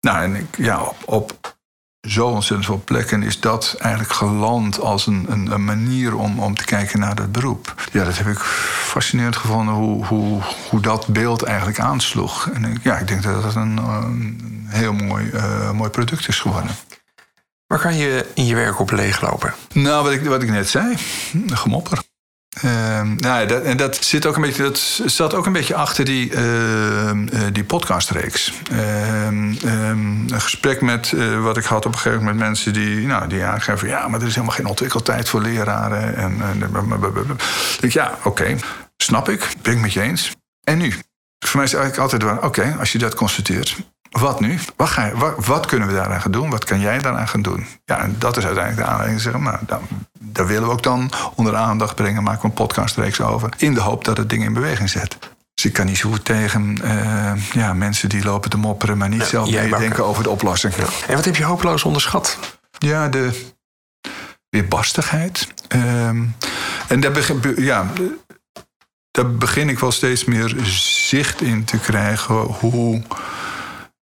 [0.00, 1.55] nou, en ik, ja, op
[2.06, 6.56] zo ontzettend veel plekken is dat eigenlijk geland als een, een, een, manier om, om
[6.56, 7.74] te kijken naar dat beroep.
[7.92, 12.50] Ja, dat heb ik fascinerend gevonden hoe, hoe, hoe dat beeld eigenlijk aansloeg.
[12.50, 16.40] En ik, ja, ik denk dat het een, een heel mooi, uh, mooi product is
[16.40, 16.70] geworden.
[17.66, 19.54] Waar kan je in je werk op leeglopen?
[19.72, 20.96] Nou, wat ik, wat ik net zei,
[21.46, 21.98] gemopper.
[22.64, 26.04] Uh, nou, dat, en dat zit ook een beetje, dat zat ook een beetje achter
[26.04, 27.10] die, uh,
[27.52, 28.52] die podcastreeks.
[28.70, 33.06] Ehm, ehm, een gesprek met uh, wat ik had op een gegeven moment mensen die,
[33.06, 36.16] nou, die aangeven: ja, maar er is helemaal geen ontwikkeltijd voor leraren.
[36.16, 36.38] En,
[37.80, 38.56] denk ja, oké,
[38.96, 40.32] snap ik, ben ik met je eens.
[40.64, 40.94] En nu?
[41.38, 43.76] Voor mij is het eigenlijk altijd: oké, als je dat constateert,
[44.20, 44.58] wat nu?
[44.76, 46.50] Wat, ga je, wat, wat, kunnen we daaraan gaan doen?
[46.50, 47.66] Wat kan jij daaraan gaan doen?
[47.84, 49.58] Ja, en dat is uiteindelijk de aanleiding zeggen, nou,
[50.18, 53.52] daar willen we ook dan onder aandacht brengen, maken we een podcastreeks over.
[53.56, 55.16] In de hoop dat het ding in beweging zet.
[55.54, 59.08] Dus ik kan niet zo goed tegen uh, ja, mensen die lopen te mopperen, maar
[59.08, 60.74] niet ja, zelf meedenken over de oplossing.
[60.74, 60.84] Ja.
[61.06, 62.38] En wat heb je hopeloos onderschat?
[62.78, 63.52] Ja, de
[64.48, 65.48] weerbarstigheid.
[65.74, 66.08] Uh,
[66.88, 67.86] en daar begin, ja,
[69.10, 70.56] daar begin ik wel steeds meer
[71.08, 73.02] zicht in te krijgen hoe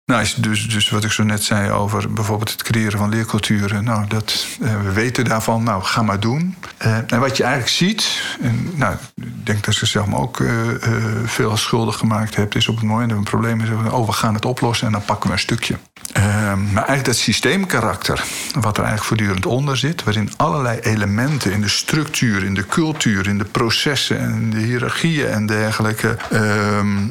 [0.07, 3.85] nou, dus, dus wat ik zo net zei over bijvoorbeeld het creëren van leerculturen.
[3.85, 6.57] Nou, dat, uh, we weten daarvan, nou, ga maar doen.
[6.87, 10.39] Uh, en wat je eigenlijk ziet, en nou, ik denk dat ze zelf me ook
[10.39, 10.51] uh,
[11.25, 14.13] veel schuldig gemaakt hebt, is op het moment dat we een probleem hebben, oh, we
[14.13, 15.79] gaan het oplossen en dan pakken we een stukje.
[16.13, 18.25] Maar eigenlijk dat systeemkarakter,
[18.61, 23.29] wat er eigenlijk voortdurend onder zit, waarin allerlei elementen in de structuur, in de cultuur,
[23.29, 27.09] in de processen en de hiërarchieën en dergelijke, ehm,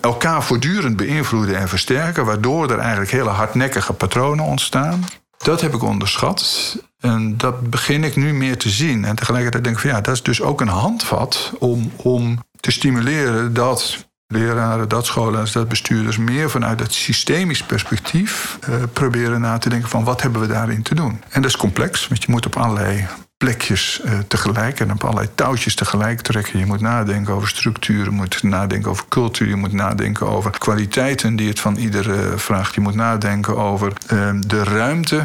[0.00, 5.04] elkaar voortdurend beïnvloeden en versterken waardoor er eigenlijk hele hardnekkige patronen ontstaan.
[5.36, 6.76] Dat heb ik onderschat.
[7.00, 9.04] En dat begin ik nu meer te zien.
[9.04, 12.70] En tegelijkertijd denk ik van ja, dat is dus ook een handvat om, om te
[12.70, 19.58] stimuleren dat leraren, dat scholen, dat bestuurders meer vanuit het systemisch perspectief uh, proberen na
[19.58, 21.22] te denken van wat hebben we daarin te doen.
[21.28, 23.06] En dat is complex, want je moet op allerlei
[23.44, 26.58] plekjes uh, tegelijk en op allerlei touwtjes tegelijk trekken.
[26.58, 31.36] Je moet nadenken over structuren, je moet nadenken over cultuur, je moet nadenken over kwaliteiten
[31.36, 32.74] die het van ieder uh, vraagt.
[32.74, 35.22] Je moet nadenken over uh, de ruimte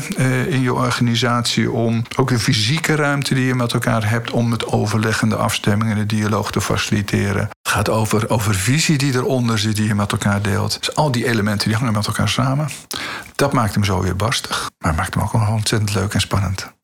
[0.48, 4.68] in je organisatie om ook de fysieke ruimte die je met elkaar hebt om het
[4.68, 7.42] overleggende afstemming en de dialoog te faciliteren.
[7.42, 10.78] Het gaat over, over visie die eronder zit, die je met elkaar deelt.
[10.80, 12.70] Dus al die elementen die hangen met elkaar samen.
[13.36, 16.78] Dat maakt hem zo weer barstig, maar maakt hem ook wel ontzettend leuk en spannend.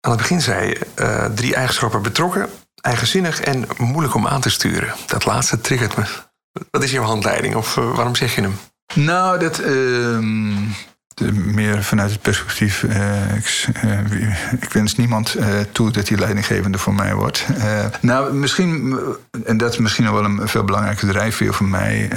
[0.00, 2.48] Aan het begin zei je uh, drie eigenschappen betrokken,
[2.80, 4.94] eigenzinnig en moeilijk om aan te sturen.
[5.06, 6.04] Dat laatste triggert me.
[6.70, 8.58] Wat is jouw handleiding of uh, waarom zeg je hem?
[8.94, 9.60] Nou, dat.
[9.60, 10.18] Uh,
[11.32, 12.82] meer vanuit het perspectief.
[12.82, 17.46] Uh, ik, uh, ik, wens niemand uh, toe dat die leidinggevende voor mij wordt.
[18.00, 18.98] nou, misschien,
[19.44, 22.08] en dat is misschien wel een veel belangrijke drijfveer voor mij.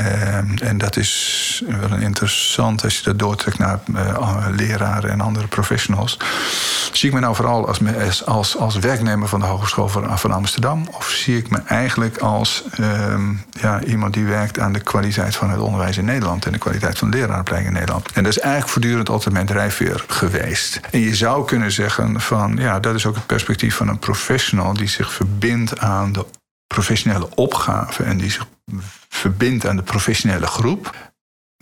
[0.62, 3.80] en dat is wel interessant als je dat doortrekt naar
[4.56, 6.18] leraren en andere professionals.
[6.92, 10.88] Zie ik me nou vooral als, als, als werknemer van de Hogeschool van, Amsterdam?
[10.92, 15.50] Of zie ik me eigenlijk als ehm, ja, iemand die werkt aan de kwaliteit van
[15.50, 17.18] het onderwijs in Nederland en de kwaliteit van de
[17.66, 18.12] in Nederland?
[18.14, 20.80] En dat is eigenlijk voortdurend voortdurend altijd mijn drijfveer geweest.
[20.92, 24.74] En je zou kunnen zeggen van ja, dat is ook het perspectief van een professional
[24.74, 26.26] die zich verbindt aan de
[26.68, 28.48] professionele opgave en die zich
[29.10, 31.12] verbindt aan de professionele groep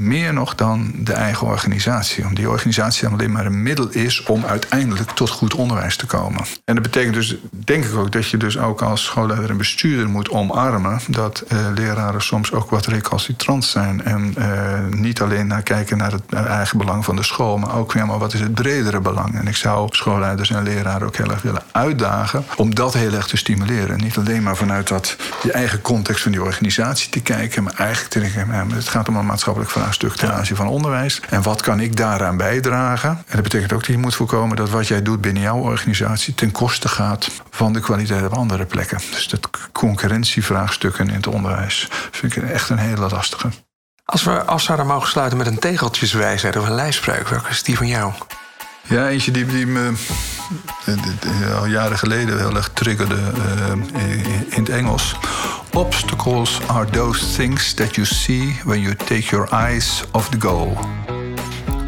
[0.01, 2.25] meer nog dan de eigen organisatie.
[2.25, 6.41] Om die organisatie alleen maar een middel is om uiteindelijk tot goed onderwijs te komen.
[6.65, 10.09] En dat betekent dus, denk ik ook, dat je dus ook als schoolleider en bestuurder
[10.09, 14.03] moet omarmen dat uh, leraren soms ook wat recalcitrant zijn.
[14.03, 17.93] En uh, niet alleen naar kijken naar het eigen belang van de school, maar ook
[17.93, 19.39] weer maar wat is het bredere belang.
[19.39, 23.27] En ik zou schoolleiders en leraren ook heel erg willen uitdagen om dat heel erg
[23.27, 23.97] te stimuleren.
[23.97, 28.11] Niet alleen maar vanuit dat, je eigen context van die organisatie te kijken, maar eigenlijk
[28.11, 31.21] te denken, het gaat om een maatschappelijk vraag stuk ten aanzien van onderwijs.
[31.29, 33.09] En wat kan ik daaraan bijdragen?
[33.09, 36.33] En dat betekent ook dat je moet voorkomen dat wat jij doet binnen jouw organisatie
[36.33, 38.97] ten koste gaat van de kwaliteit op andere plekken.
[39.11, 43.49] Dus dat concurrentievraagstukken in het onderwijs vind ik echt een hele lastige.
[44.05, 47.77] Als we af zouden mogen sluiten met een tegeltjeswijsheid of een lijfspreuk, welke is die
[47.77, 48.13] van jou?
[48.91, 49.91] Ja, eentje die, die me
[50.85, 54.11] eh, eh, al jaren geleden heel erg triggerde uh,
[54.49, 55.15] in het Engels.
[55.73, 60.77] Obstacles are those things that you see when you take your eyes off the goal.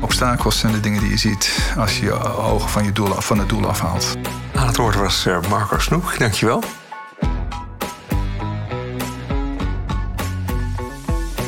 [0.01, 3.39] Obstakels zijn de dingen die je ziet als je je ogen van, je doel, van
[3.39, 4.15] het doel afhaalt.
[4.55, 6.63] Aan het woord was Marco Snoek, dankjewel.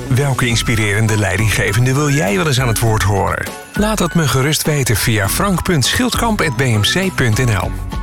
[0.08, 3.65] Welke inspirerende leidinggevende wil jij wel eens aan het woord horen?
[3.78, 7.95] Laat het me gerust weten via frank.schildkamp.bmc.nl